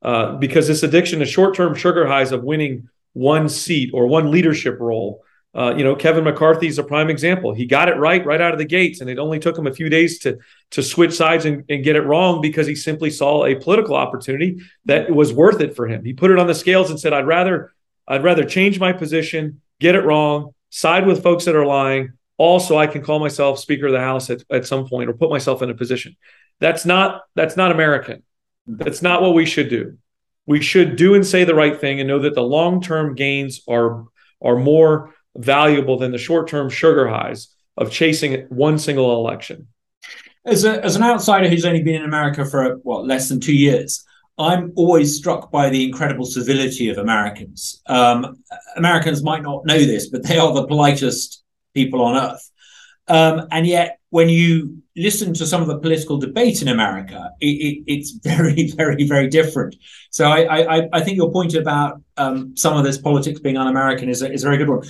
uh, 0.00 0.36
because 0.36 0.66
this 0.66 0.82
addiction 0.82 1.18
to 1.18 1.26
short-term 1.26 1.74
sugar 1.74 2.06
highs 2.06 2.32
of 2.32 2.42
winning 2.42 2.88
one 3.12 3.50
seat 3.50 3.90
or 3.92 4.06
one 4.06 4.30
leadership 4.30 4.80
role. 4.80 5.22
Uh, 5.52 5.74
you 5.76 5.82
know, 5.82 5.96
Kevin 5.96 6.22
McCarthy 6.22 6.68
is 6.68 6.78
a 6.78 6.84
prime 6.84 7.10
example. 7.10 7.52
He 7.52 7.66
got 7.66 7.88
it 7.88 7.96
right 7.96 8.24
right 8.24 8.40
out 8.40 8.52
of 8.52 8.58
the 8.58 8.64
gates, 8.64 9.00
and 9.00 9.10
it 9.10 9.18
only 9.18 9.40
took 9.40 9.58
him 9.58 9.66
a 9.66 9.72
few 9.72 9.88
days 9.88 10.20
to 10.20 10.38
to 10.70 10.82
switch 10.82 11.12
sides 11.12 11.44
and, 11.44 11.64
and 11.68 11.82
get 11.82 11.96
it 11.96 12.02
wrong 12.02 12.40
because 12.40 12.68
he 12.68 12.76
simply 12.76 13.10
saw 13.10 13.44
a 13.44 13.56
political 13.56 13.96
opportunity 13.96 14.60
that 14.84 15.10
was 15.10 15.32
worth 15.32 15.60
it 15.60 15.74
for 15.74 15.88
him. 15.88 16.04
He 16.04 16.12
put 16.12 16.30
it 16.30 16.38
on 16.38 16.46
the 16.46 16.54
scales 16.54 16.90
and 16.90 17.00
said, 17.00 17.12
"I'd 17.12 17.26
rather 17.26 17.72
I'd 18.06 18.22
rather 18.22 18.44
change 18.44 18.78
my 18.78 18.92
position, 18.92 19.60
get 19.80 19.96
it 19.96 20.04
wrong, 20.04 20.54
side 20.70 21.06
with 21.06 21.22
folks 21.22 21.44
that 21.46 21.56
are 21.56 21.66
lying. 21.66 22.12
Also, 22.38 22.78
I 22.78 22.86
can 22.86 23.02
call 23.02 23.18
myself 23.18 23.58
Speaker 23.58 23.86
of 23.86 23.92
the 23.92 24.00
House 24.00 24.30
at, 24.30 24.42
at 24.50 24.66
some 24.66 24.88
point 24.88 25.10
or 25.10 25.12
put 25.12 25.30
myself 25.30 25.62
in 25.62 25.70
a 25.70 25.74
position. 25.74 26.16
That's 26.60 26.86
not 26.86 27.22
that's 27.34 27.56
not 27.56 27.72
American. 27.72 28.22
That's 28.66 29.02
not 29.02 29.20
what 29.20 29.34
we 29.34 29.46
should 29.46 29.68
do. 29.68 29.98
We 30.46 30.60
should 30.60 30.96
do 30.96 31.14
and 31.14 31.26
say 31.26 31.44
the 31.44 31.54
right 31.54 31.78
thing 31.78 32.00
and 32.00 32.08
know 32.08 32.20
that 32.20 32.34
the 32.34 32.42
long-term 32.42 33.14
gains 33.14 33.62
are 33.68 34.04
are 34.42 34.56
more 34.56 35.14
valuable 35.36 35.98
than 35.98 36.12
the 36.12 36.18
short-term 36.18 36.70
sugar 36.70 37.08
highs 37.08 37.54
of 37.76 37.90
chasing 37.90 38.46
one 38.48 38.78
single 38.78 39.14
election. 39.14 39.68
As, 40.44 40.64
a, 40.64 40.82
as 40.84 40.96
an 40.96 41.02
outsider 41.02 41.48
who's 41.48 41.64
only 41.64 41.82
been 41.82 41.96
in 41.96 42.04
America 42.04 42.44
for 42.44 42.76
what 42.82 43.06
less 43.06 43.28
than 43.28 43.40
two 43.40 43.54
years, 43.54 44.04
I'm 44.38 44.72
always 44.74 45.16
struck 45.16 45.50
by 45.50 45.68
the 45.68 45.84
incredible 45.84 46.24
civility 46.24 46.88
of 46.88 46.96
Americans. 46.96 47.82
Um, 47.86 48.42
Americans 48.76 49.22
might 49.22 49.42
not 49.42 49.66
know 49.66 49.78
this, 49.78 50.08
but 50.08 50.22
they 50.22 50.38
are 50.38 50.52
the 50.54 50.66
politest 50.66 51.42
people 51.74 52.02
on 52.02 52.16
earth. 52.16 52.50
Um, 53.06 53.46
and 53.50 53.66
yet, 53.66 53.98
when 54.08 54.28
you 54.28 54.79
listen 54.96 55.32
to 55.34 55.46
some 55.46 55.62
of 55.62 55.68
the 55.68 55.78
political 55.78 56.18
debate 56.18 56.62
in 56.62 56.68
America, 56.68 57.30
it, 57.40 57.46
it, 57.46 57.84
it's 57.86 58.10
very, 58.22 58.70
very, 58.72 59.04
very 59.04 59.28
different. 59.28 59.76
So 60.10 60.30
I, 60.30 60.78
I, 60.78 60.88
I 60.92 61.00
think 61.00 61.16
your 61.16 61.32
point 61.32 61.54
about 61.54 62.02
um, 62.16 62.56
some 62.56 62.76
of 62.76 62.84
this 62.84 62.98
politics 62.98 63.40
being 63.40 63.56
un-American 63.56 64.08
is 64.08 64.22
a, 64.22 64.32
is 64.32 64.44
a 64.44 64.46
very 64.46 64.58
good 64.58 64.68
one. 64.68 64.82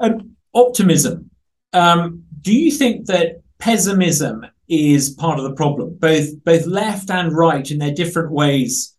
Um, 0.00 0.36
optimism. 0.54 1.30
Um, 1.72 2.24
do 2.40 2.54
you 2.54 2.70
think 2.70 3.06
that 3.06 3.42
pessimism 3.58 4.46
is 4.68 5.10
part 5.10 5.38
of 5.38 5.44
the 5.44 5.54
problem? 5.54 5.96
Both 5.98 6.42
both 6.44 6.66
left 6.66 7.10
and 7.10 7.36
right, 7.36 7.68
in 7.70 7.78
their 7.78 7.92
different 7.92 8.30
ways, 8.30 8.94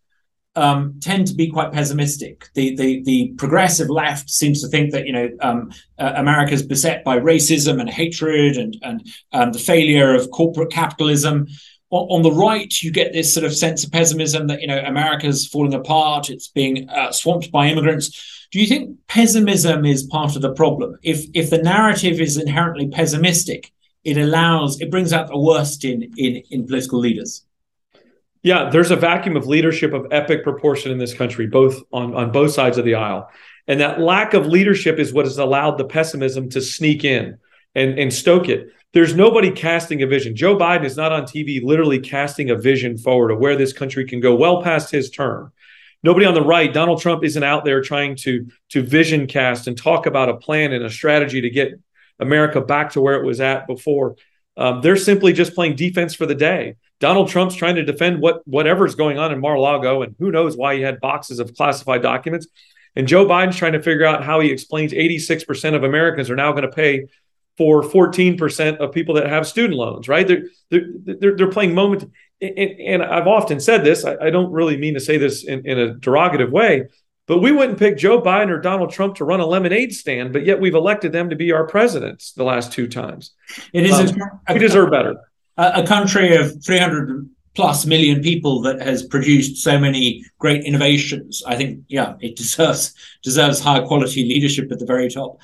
um, 0.60 1.00
tend 1.00 1.26
to 1.28 1.34
be 1.34 1.50
quite 1.50 1.72
pessimistic. 1.72 2.50
The, 2.54 2.76
the, 2.76 3.02
the 3.04 3.34
progressive 3.38 3.90
left 3.90 4.30
seems 4.30 4.62
to 4.62 4.68
think 4.68 4.92
that 4.92 5.08
you 5.08 5.14
know 5.14 5.30
um, 5.42 5.72
uh, 5.98 6.14
America 6.16 6.54
is 6.54 6.64
beset 6.64 7.04
by 7.06 7.18
racism 7.18 7.80
and 7.80 7.90
hatred 7.90 8.58
and 8.58 8.76
and 8.82 9.08
um, 9.32 9.52
the 9.54 9.60
failure 9.60 10.14
of 10.14 10.30
corporate 10.32 10.72
capitalism. 10.72 11.48
On, 11.92 12.08
on, 12.10 12.22
the 12.22 12.32
right, 12.32 12.72
you 12.84 12.92
get 12.92 13.14
this 13.14 13.34
sort 13.34 13.46
of 13.46 13.56
sense 13.56 13.84
of 13.84 13.92
pessimism 13.92 14.48
that 14.48 14.62
you 14.62 14.68
know 14.68 14.80
America's 14.80 15.48
falling 15.48 15.74
apart. 15.74 16.30
It's 16.30 16.50
being 16.50 16.90
uh, 16.90 17.12
swamped 17.12 17.52
by 17.52 17.68
immigrants. 17.68 18.48
Do 18.52 18.60
you 18.60 18.68
think 18.68 18.98
pessimism 19.08 19.86
is 19.86 20.04
part 20.04 20.36
of 20.36 20.42
the 20.42 20.54
problem? 20.54 20.98
If 21.04 21.26
if 21.34 21.50
the 21.50 21.64
narrative 21.64 22.20
is 22.20 22.38
inherently 22.38 22.90
pessimistic, 22.90 23.72
it 24.04 24.18
allows 24.18 24.82
it 24.82 24.92
brings 24.92 25.14
out 25.14 25.30
the 25.30 25.40
worst 25.40 25.86
in 25.86 26.04
in 26.18 26.44
in 26.52 26.68
political 26.68 27.00
leaders. 27.00 27.46
Yeah, 28.42 28.70
there's 28.70 28.92
a 28.92 28.96
vacuum 28.96 29.36
of 29.36 29.48
leadership 29.48 29.94
of 29.94 30.08
epic 30.12 30.44
proportion 30.44 30.92
in 30.92 30.98
this 30.98 31.14
country, 31.14 31.48
both 31.48 31.82
on, 31.92 32.16
on 32.16 32.32
both 32.32 32.52
sides 32.52 32.78
of 32.78 32.86
the 32.86 32.96
aisle. 32.96 33.30
And 33.68 33.82
that 33.82 34.00
lack 34.00 34.34
of 34.34 34.48
leadership 34.48 34.98
is 34.98 35.14
what 35.14 35.26
has 35.26 35.38
allowed 35.38 35.78
the 35.78 35.86
pessimism 35.86 36.50
to 36.50 36.62
sneak 36.62 37.04
in 37.04 37.38
and, 37.76 38.00
and 38.00 38.14
stoke 38.14 38.50
it. 38.50 38.70
There's 38.94 39.14
nobody 39.14 39.52
casting 39.52 40.02
a 40.02 40.08
vision. 40.08 40.36
Joe 40.36 40.58
Biden 40.58 40.86
is 40.86 40.98
not 40.98 41.12
on 41.12 41.24
TV 41.24 41.62
literally 41.62 42.00
casting 42.00 42.50
a 42.50 42.56
vision 42.56 42.98
forward 42.98 43.30
of 43.30 43.40
where 43.40 43.56
this 43.56 43.74
country 43.74 44.06
can 44.06 44.20
go 44.20 44.34
well 44.34 44.64
past 44.64 44.90
his 44.90 45.12
term. 45.12 45.52
Nobody 46.02 46.26
on 46.26 46.34
the 46.34 46.42
right, 46.42 46.74
Donald 46.74 47.02
Trump 47.02 47.24
isn't 47.24 47.44
out 47.44 47.66
there 47.66 47.82
trying 47.82 48.16
to, 48.18 48.48
to 48.70 48.82
vision 48.82 49.28
cast 49.28 49.68
and 49.68 49.78
talk 49.78 50.06
about 50.06 50.30
a 50.30 50.38
plan 50.38 50.72
and 50.72 50.84
a 50.84 50.90
strategy 50.90 51.42
to 51.42 51.50
get 51.50 51.80
America 52.20 52.62
back 52.62 52.92
to 52.92 53.02
where 53.02 53.22
it 53.22 53.26
was 53.26 53.42
at 53.42 53.68
before. 53.68 54.16
Um, 54.58 54.82
they're 54.82 54.98
simply 54.98 55.34
just 55.34 55.54
playing 55.54 55.76
defense 55.76 56.16
for 56.16 56.26
the 56.26 56.36
day. 56.36 56.78
Donald 57.00 57.30
Trump's 57.30 57.56
trying 57.56 57.76
to 57.76 57.84
defend 57.84 58.22
what 58.22 58.46
whatever's 58.48 58.96
going 58.96 59.18
on 59.18 59.32
in 59.32 59.40
Mar-a-Lago, 59.40 60.02
and 60.02 60.16
who 60.20 60.32
knows 60.32 60.58
why 60.58 60.76
he 60.76 60.82
had 60.82 61.00
boxes 61.00 61.40
of 61.40 61.56
classified 61.56 62.02
documents. 62.02 62.48
And 62.96 63.08
Joe 63.08 63.26
Biden's 63.26 63.56
trying 63.56 63.74
to 63.74 63.82
figure 63.82 64.06
out 64.06 64.24
how 64.24 64.40
he 64.40 64.52
explains 64.52 64.92
86% 64.92 65.76
of 65.76 65.84
Americans 65.84 66.30
are 66.30 66.36
now 66.36 66.52
going 66.52 66.64
to 66.64 66.72
pay 66.72 67.08
for 67.58 67.84
14% 67.84 68.78
of 68.78 68.94
people 68.94 69.16
that 69.16 69.28
have 69.28 69.48
student 69.48 69.78
loans, 69.78 70.08
right? 70.08 70.28
They're 70.28 70.44
they're 70.70 70.88
they're, 71.04 71.36
they're 71.36 71.52
playing 71.52 71.74
moment. 71.74 72.12
And, 72.42 72.58
and, 72.58 73.04
I've 73.04 73.28
often 73.28 73.60
said 73.60 73.84
this. 73.84 74.06
I, 74.06 74.16
I 74.16 74.30
don't 74.30 74.52
really 74.52 74.78
mean 74.78 74.94
to 74.94 75.02
say 75.02 75.18
this 75.18 75.44
in, 75.44 75.68
in 75.68 75.78
a 75.78 75.94
derogative 75.94 76.52
way, 76.52 76.88
but 77.28 77.40
we 77.40 77.52
wouldn't 77.52 77.78
pick 77.78 77.98
Joe 77.98 78.22
Biden 78.22 78.50
or 78.50 78.62
Donald 78.62 78.92
Trump 78.92 79.16
to 79.16 79.26
run 79.26 79.42
a 79.42 79.46
lemonade 79.46 79.94
stand, 79.94 80.32
but 80.32 80.46
yet 80.46 80.62
we've 80.62 80.74
elected 80.74 81.12
them 81.12 81.30
to 81.32 81.36
be 81.36 81.52
our 81.52 81.68
presidents 81.68 82.32
the 82.32 82.46
last 82.46 82.72
two 82.72 82.88
times. 82.88 83.34
It 83.74 83.86
is 83.86 84.14
um, 84.14 84.32
we 84.54 84.60
deserve 84.60 84.92
better. 84.92 85.18
A, 85.60 85.84
country 85.86 86.36
of 86.36 86.64
300 86.64 87.30
plus 87.56 87.86
million 87.86 88.22
people 88.22 88.62
that 88.62 88.82
has 88.82 89.04
produced 89.04 89.58
so 89.58 89.78
many 89.78 90.24
great 90.38 90.64
innovations. 90.64 91.44
I 91.46 91.56
think, 91.58 91.84
yeah, 91.90 92.16
it 92.22 92.36
deserves 92.38 92.94
deserves 93.24 93.60
high 93.60 93.82
quality 93.82 94.24
leadership 94.24 94.72
at 94.72 94.80
the 94.80 94.86
very 94.86 95.10
top. 95.10 95.42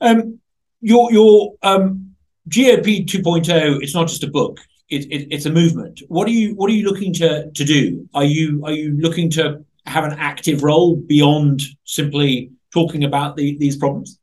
Um, 0.00 0.40
your 0.80 1.12
your 1.12 1.54
um, 1.62 2.14
GOP 2.48 3.06
2.0. 3.06 3.82
It's 3.82 3.94
not 3.94 4.08
just 4.08 4.24
a 4.24 4.30
book. 4.30 4.60
It, 4.88 5.04
it, 5.12 5.28
it's 5.30 5.46
a 5.46 5.52
movement. 5.52 6.00
What 6.08 6.26
are 6.26 6.32
you 6.32 6.54
What 6.54 6.70
are 6.70 6.74
you 6.74 6.86
looking 6.88 7.12
to 7.14 7.50
to 7.50 7.64
do? 7.64 8.08
Are 8.14 8.24
you 8.24 8.62
Are 8.64 8.72
you 8.72 8.96
looking 8.98 9.30
to 9.32 9.64
have 9.86 10.04
an 10.04 10.16
active 10.18 10.62
role 10.62 10.96
beyond 10.96 11.62
simply 11.84 12.52
talking 12.72 13.04
about 13.04 13.36
the, 13.36 13.56
these 13.58 13.76
problems? 13.76 14.18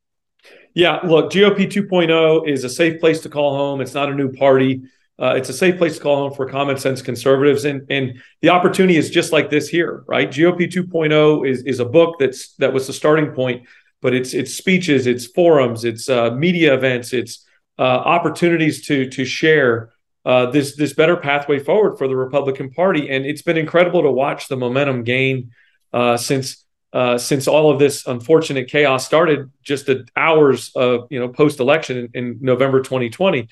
Yeah, 0.74 1.00
look, 1.04 1.32
GOP 1.32 1.66
2.0 1.66 2.48
is 2.48 2.64
a 2.64 2.70
safe 2.70 3.00
place 3.00 3.22
to 3.22 3.30
call 3.30 3.56
home. 3.56 3.82
It's 3.82 3.96
not 3.96 4.10
a 4.10 4.16
new 4.16 4.32
party. 4.32 4.84
Uh, 5.20 5.34
it's 5.36 5.50
a 5.50 5.54
safe 5.54 5.78
place 5.78 5.96
to 5.96 6.02
call 6.02 6.18
home 6.18 6.34
for 6.34 6.48
common 6.48 6.78
sense 6.78 7.02
conservatives, 7.02 7.66
and 7.66 7.82
and 7.90 8.22
the 8.42 8.50
opportunity 8.50 8.98
is 8.98 9.10
just 9.10 9.32
like 9.32 9.50
this 9.50 9.68
here, 9.68 10.04
right? 10.08 10.30
GOP 10.30 10.72
2.0 10.72 11.50
is 11.50 11.64
is 11.64 11.80
a 11.80 11.86
book 11.86 12.18
that's 12.20 12.54
that 12.56 12.72
was 12.72 12.86
the 12.86 12.94
starting 12.94 13.32
point, 13.32 13.68
but 14.02 14.14
it's 14.14 14.36
it's 14.36 14.54
speeches, 14.54 15.08
it's 15.08 15.26
forums, 15.26 15.86
it's 15.86 16.08
uh, 16.08 16.30
media 16.32 16.76
events, 16.76 17.14
it's 17.14 17.46
uh, 17.80 17.82
opportunities 17.82 18.86
to 18.88 19.10
to 19.10 19.26
share 19.26 19.92
uh, 20.24 20.52
this 20.52 20.76
this 20.76 20.94
better 20.94 21.18
pathway 21.18 21.58
forward 21.58 21.98
for 21.98 22.08
the 22.08 22.16
Republican 22.16 22.70
Party, 22.70 23.10
and 23.10 23.26
it's 23.26 23.42
been 23.42 23.58
incredible 23.58 24.04
to 24.04 24.12
watch 24.12 24.48
the 24.48 24.58
momentum 24.58 25.04
gain 25.04 25.52
uh, 25.94 26.18
since. 26.18 26.64
Uh, 26.94 27.18
since 27.18 27.50
all 27.50 27.70
of 27.70 27.80
this 27.80 28.08
unfortunate 28.08 28.70
chaos 28.70 29.06
started 29.06 29.52
just 29.62 29.88
the 29.88 30.08
hours 30.16 30.72
of 30.74 31.06
you 31.10 31.20
know 31.20 31.28
post 31.28 31.60
election 31.60 31.98
in, 31.98 32.10
in 32.14 32.38
November 32.40 32.82
2020, 32.82 33.50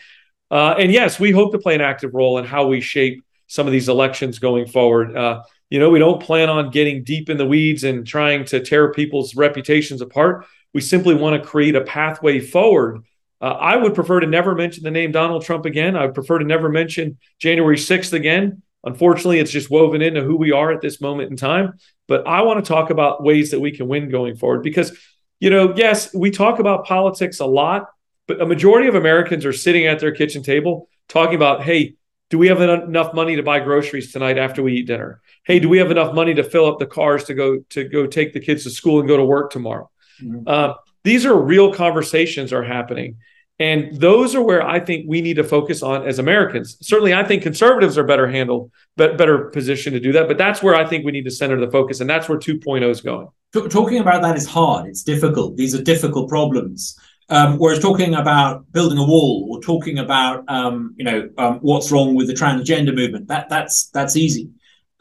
uh, 0.51 0.75
and 0.77 0.91
yes, 0.91 1.19
we 1.19 1.31
hope 1.31 1.51
to 1.51 1.60
play 1.60 1.75
an 1.75 1.81
active 1.81 2.13
role 2.13 2.38
in 2.38 2.45
how 2.45 2.67
we 2.67 2.81
shape 2.81 3.23
some 3.47 3.67
of 3.67 3.73
these 3.73 3.89
elections 3.89 4.39
going 4.39 4.65
forward. 4.65 5.15
Uh, 5.15 5.43
you 5.69 5.79
know, 5.79 5.89
we 5.89 5.99
don't 5.99 6.21
plan 6.21 6.49
on 6.49 6.71
getting 6.71 7.03
deep 7.03 7.29
in 7.29 7.38
the 7.38 7.45
weeds 7.45 7.84
and 7.84 8.05
trying 8.05 8.45
to 8.45 8.60
tear 8.60 8.91
people's 8.91 9.36
reputations 9.36 10.01
apart. 10.01 10.45
We 10.73 10.81
simply 10.81 11.15
want 11.15 11.41
to 11.41 11.47
create 11.47 11.75
a 11.75 11.81
pathway 11.81 12.39
forward. 12.39 13.03
Uh, 13.41 13.45
I 13.45 13.75
would 13.75 13.95
prefer 13.95 14.19
to 14.19 14.27
never 14.27 14.55
mention 14.55 14.84
the 14.84 14.91
name 14.91 15.12
Donald 15.12 15.43
Trump 15.43 15.65
again. 15.65 15.95
I 15.95 16.05
would 16.05 16.15
prefer 16.15 16.39
to 16.39 16.45
never 16.45 16.69
mention 16.69 17.17
January 17.39 17.77
6th 17.77 18.13
again. 18.13 18.62
Unfortunately, 18.84 19.39
it's 19.39 19.51
just 19.51 19.71
woven 19.71 20.01
into 20.01 20.23
who 20.23 20.38
we 20.38 20.51
are 20.51 20.71
at 20.71 20.81
this 20.81 21.01
moment 21.01 21.31
in 21.31 21.38
time. 21.38 21.73
But 22.08 22.27
I 22.27 22.43
want 22.43 22.63
to 22.63 22.67
talk 22.67 22.91
about 22.91 23.23
ways 23.23 23.51
that 23.51 23.60
we 23.60 23.71
can 23.71 23.88
win 23.88 24.10
going 24.10 24.36
forward 24.36 24.62
because, 24.62 24.97
you 25.39 25.49
know, 25.49 25.73
yes, 25.75 26.13
we 26.13 26.29
talk 26.29 26.60
about 26.60 26.86
politics 26.86 27.39
a 27.39 27.45
lot, 27.45 27.88
but 28.27 28.41
a 28.41 28.45
majority 28.45 28.88
of 28.88 28.95
Americans 28.95 29.45
are 29.45 29.53
sitting 29.53 29.85
at 29.85 29.99
their 29.99 30.11
kitchen 30.11 30.43
table 30.43 30.89
talking 31.07 31.35
about, 31.35 31.63
hey, 31.63 31.95
do 32.29 32.38
we 32.38 32.47
have 32.47 32.61
enough 32.61 33.13
money 33.13 33.35
to 33.35 33.43
buy 33.43 33.59
groceries 33.59 34.11
tonight 34.11 34.38
after 34.38 34.63
we 34.63 34.73
eat 34.73 34.88
dinner? 34.88 35.21
Hey, 35.43 35.59
do 35.59 35.69
we 35.69 35.77
have 35.77 35.91
enough 35.91 36.13
money 36.13 36.33
to 36.33 36.43
fill 36.43 36.65
up 36.65 36.79
the 36.79 36.88
cars 36.88 37.25
to 37.25 37.33
go 37.33 37.59
to 37.69 37.83
go 37.88 38.07
take 38.07 38.33
the 38.33 38.39
kids 38.39 38.63
to 38.63 38.71
school 38.71 38.99
and 38.99 39.07
go 39.07 39.17
to 39.17 39.23
work 39.23 39.51
tomorrow? 39.51 39.89
Mm-hmm. 40.21 40.47
Uh, 40.47 40.73
these 41.03 41.25
are 41.25 41.39
real 41.39 41.71
conversations 41.71 42.51
are 42.51 42.63
happening, 42.63 43.17
and 43.59 43.95
those 43.95 44.33
are 44.33 44.41
where 44.41 44.65
I 44.65 44.79
think 44.79 45.05
we 45.07 45.21
need 45.21 45.35
to 45.35 45.43
focus 45.43 45.83
on 45.83 46.07
as 46.07 46.17
Americans. 46.17 46.77
Certainly, 46.81 47.13
I 47.13 47.23
think 47.23 47.43
conservatives 47.43 47.95
are 47.95 48.03
better 48.03 48.27
handled, 48.27 48.71
but 48.97 49.19
better 49.19 49.45
positioned 49.51 49.93
to 49.93 49.99
do 49.99 50.11
that. 50.13 50.27
But 50.27 50.39
that's 50.39 50.63
where 50.63 50.73
I 50.73 50.85
think 50.85 51.05
we 51.05 51.11
need 51.11 51.25
to 51.25 51.31
center 51.31 51.59
the 51.59 51.69
focus, 51.69 51.99
and 51.99 52.09
that's 52.09 52.27
where 52.27 52.39
2.0 52.39 52.89
is 52.89 53.01
going. 53.01 53.27
Talking 53.69 53.99
about 53.99 54.23
that 54.23 54.35
is 54.35 54.47
hard. 54.47 54.88
It's 54.88 55.03
difficult. 55.03 55.57
These 55.57 55.75
are 55.75 55.81
difficult 55.81 56.27
problems. 56.27 56.97
Um, 57.29 57.57
whereas 57.57 57.79
talking 57.79 58.13
about 58.13 58.71
building 58.71 58.99
a 58.99 59.03
wall 59.03 59.47
or 59.49 59.59
talking 59.59 59.97
about 59.97 60.43
um, 60.47 60.93
you 60.97 61.03
know 61.03 61.29
um, 61.38 61.59
what's 61.61 61.91
wrong 61.91 62.13
with 62.13 62.27
the 62.27 62.33
transgender 62.33 62.93
movement 62.93 63.27
that 63.29 63.49
that's 63.49 63.88
that's 63.88 64.15
easy. 64.15 64.51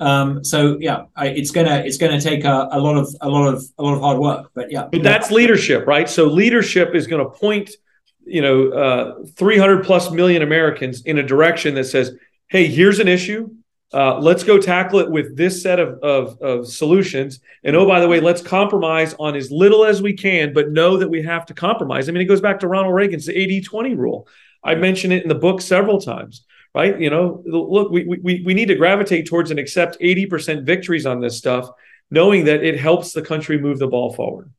Um, 0.01 0.43
so 0.43 0.77
yeah, 0.81 1.05
I, 1.15 1.29
it's 1.29 1.51
gonna 1.51 1.83
it's 1.85 1.99
gonna 1.99 2.21
take 2.21 2.45
a, 2.45 2.69
a, 2.73 2.81
lot 2.81 2.97
of 2.97 3.15
a 3.21 3.29
lot 3.29 3.53
of 3.53 3.65
a 3.79 3.83
lot 3.83 3.95
of 3.95 4.01
hard 4.01 4.19
work. 4.19 4.51
But 4.55 4.71
yeah, 4.71 4.89
but 4.91 5.03
that's 5.03 5.31
leadership, 5.31 5.87
right? 5.87 6.09
So 6.09 6.27
leadership 6.27 6.95
is 6.95 7.07
going 7.07 7.23
to 7.23 7.31
point 7.31 7.71
you 8.27 8.41
know 8.41 8.71
uh, 8.71 9.25
300 9.37 9.85
plus 9.85 10.11
million 10.11 10.43
Americans 10.43 11.03
in 11.03 11.19
a 11.19 11.23
direction 11.23 11.75
that 11.75 11.85
says, 11.85 12.13
hey, 12.49 12.67
here's 12.67 12.99
an 12.99 13.09
issue. 13.09 13.51
Uh, 13.95 14.19
let's 14.19 14.43
go 14.43 14.59
tackle 14.59 14.99
it 14.99 15.09
with 15.09 15.37
this 15.37 15.63
set 15.63 15.79
of, 15.79 16.01
of, 16.03 16.37
of, 16.41 16.67
solutions. 16.67 17.39
And 17.63 17.77
oh, 17.77 17.87
by 17.87 18.01
the 18.01 18.09
way, 18.09 18.19
let's 18.19 18.43
compromise 18.43 19.15
on 19.21 19.37
as 19.37 19.53
little 19.53 19.85
as 19.85 20.03
we 20.03 20.15
can, 20.15 20.53
but 20.53 20.73
know 20.73 20.97
that 20.97 21.09
we 21.09 21.23
have 21.23 21.47
to 21.47 21.55
compromise. 21.55 22.09
I 22.09 22.13
mean, 22.13 22.21
it 22.21 22.25
goes 22.25 22.41
back 22.41 22.59
to 22.61 22.67
Ronald 22.67 22.93
Reagan's 22.93 23.29
80 23.29 23.61
20 23.61 23.95
rule. 23.95 24.27
I 24.65 24.75
mentioned 24.75 25.13
it 25.13 25.23
in 25.23 25.29
the 25.29 25.37
book 25.37 25.61
several 25.61 26.01
times, 26.01 26.45
right? 26.75 26.99
You 26.99 27.09
know, 27.09 27.45
look, 27.47 27.93
we, 27.93 28.05
we, 28.05 28.43
we 28.45 28.53
need 28.53 28.67
to 28.67 28.75
gravitate 28.75 29.27
towards 29.27 29.53
and 29.53 29.61
accept 29.61 30.01
80% 30.01 30.65
victories 30.65 31.07
on 31.07 31.21
this 31.21 31.39
stuff, 31.39 31.71
knowing 32.11 32.47
that 32.47 32.65
it 32.65 32.81
helps 32.81 33.13
the 33.13 33.23
country 33.23 33.61
move 33.61 33.79
the 33.79 33.87
ball 33.87 34.13
forward. 34.13 34.51